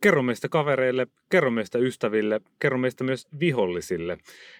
Kerro 0.03 0.23
meistä 0.23 0.49
kavereille, 0.49 1.07
kerro 1.29 1.51
meistä 1.51 1.79
ystäville, 1.79 2.41
kerro 2.59 2.79
meistä 2.79 3.05
myös 3.05 3.29
vihollisille. 3.41 4.19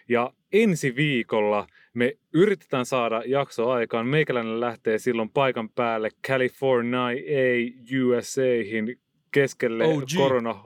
Ja 0.09 0.33
ensi 0.53 0.97
viikolla 0.97 1.67
me 1.95 2.17
yritetään 2.35 2.87
saada 2.87 3.23
jakso 3.27 3.71
aikaan. 3.71 4.07
Meikäläinen 4.07 4.61
lähtee 4.61 4.99
silloin 4.99 5.31
paikan 5.31 5.69
päälle 5.69 6.09
California 6.27 7.07
USAhin 8.07 8.99
keskelle 9.33 9.85
OG. 9.85 10.03
korona, 10.17 10.65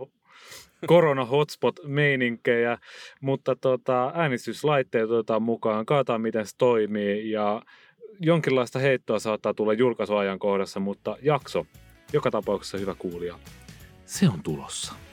korona 0.86 1.24
hotspot-meininkejä, 1.24 2.78
mutta 3.20 3.56
tota, 3.56 4.12
äänestyslaitteet 4.14 5.10
otetaan 5.10 5.42
mukaan, 5.42 5.86
kaataan 5.86 6.20
miten 6.20 6.46
se 6.46 6.56
toimii 6.58 7.30
ja 7.30 7.62
jonkinlaista 8.20 8.78
heittoa 8.78 9.18
saattaa 9.18 9.54
tulla 9.54 9.72
julkaisuajankohdassa, 9.72 10.80
mutta 10.80 11.16
jakso 11.22 11.66
joka 12.12 12.30
tapauksessa 12.30 12.78
hyvä 12.78 12.94
kuulija 12.98 13.38
se 14.06 14.28
on 14.28 14.42
tulossa. 14.42 15.03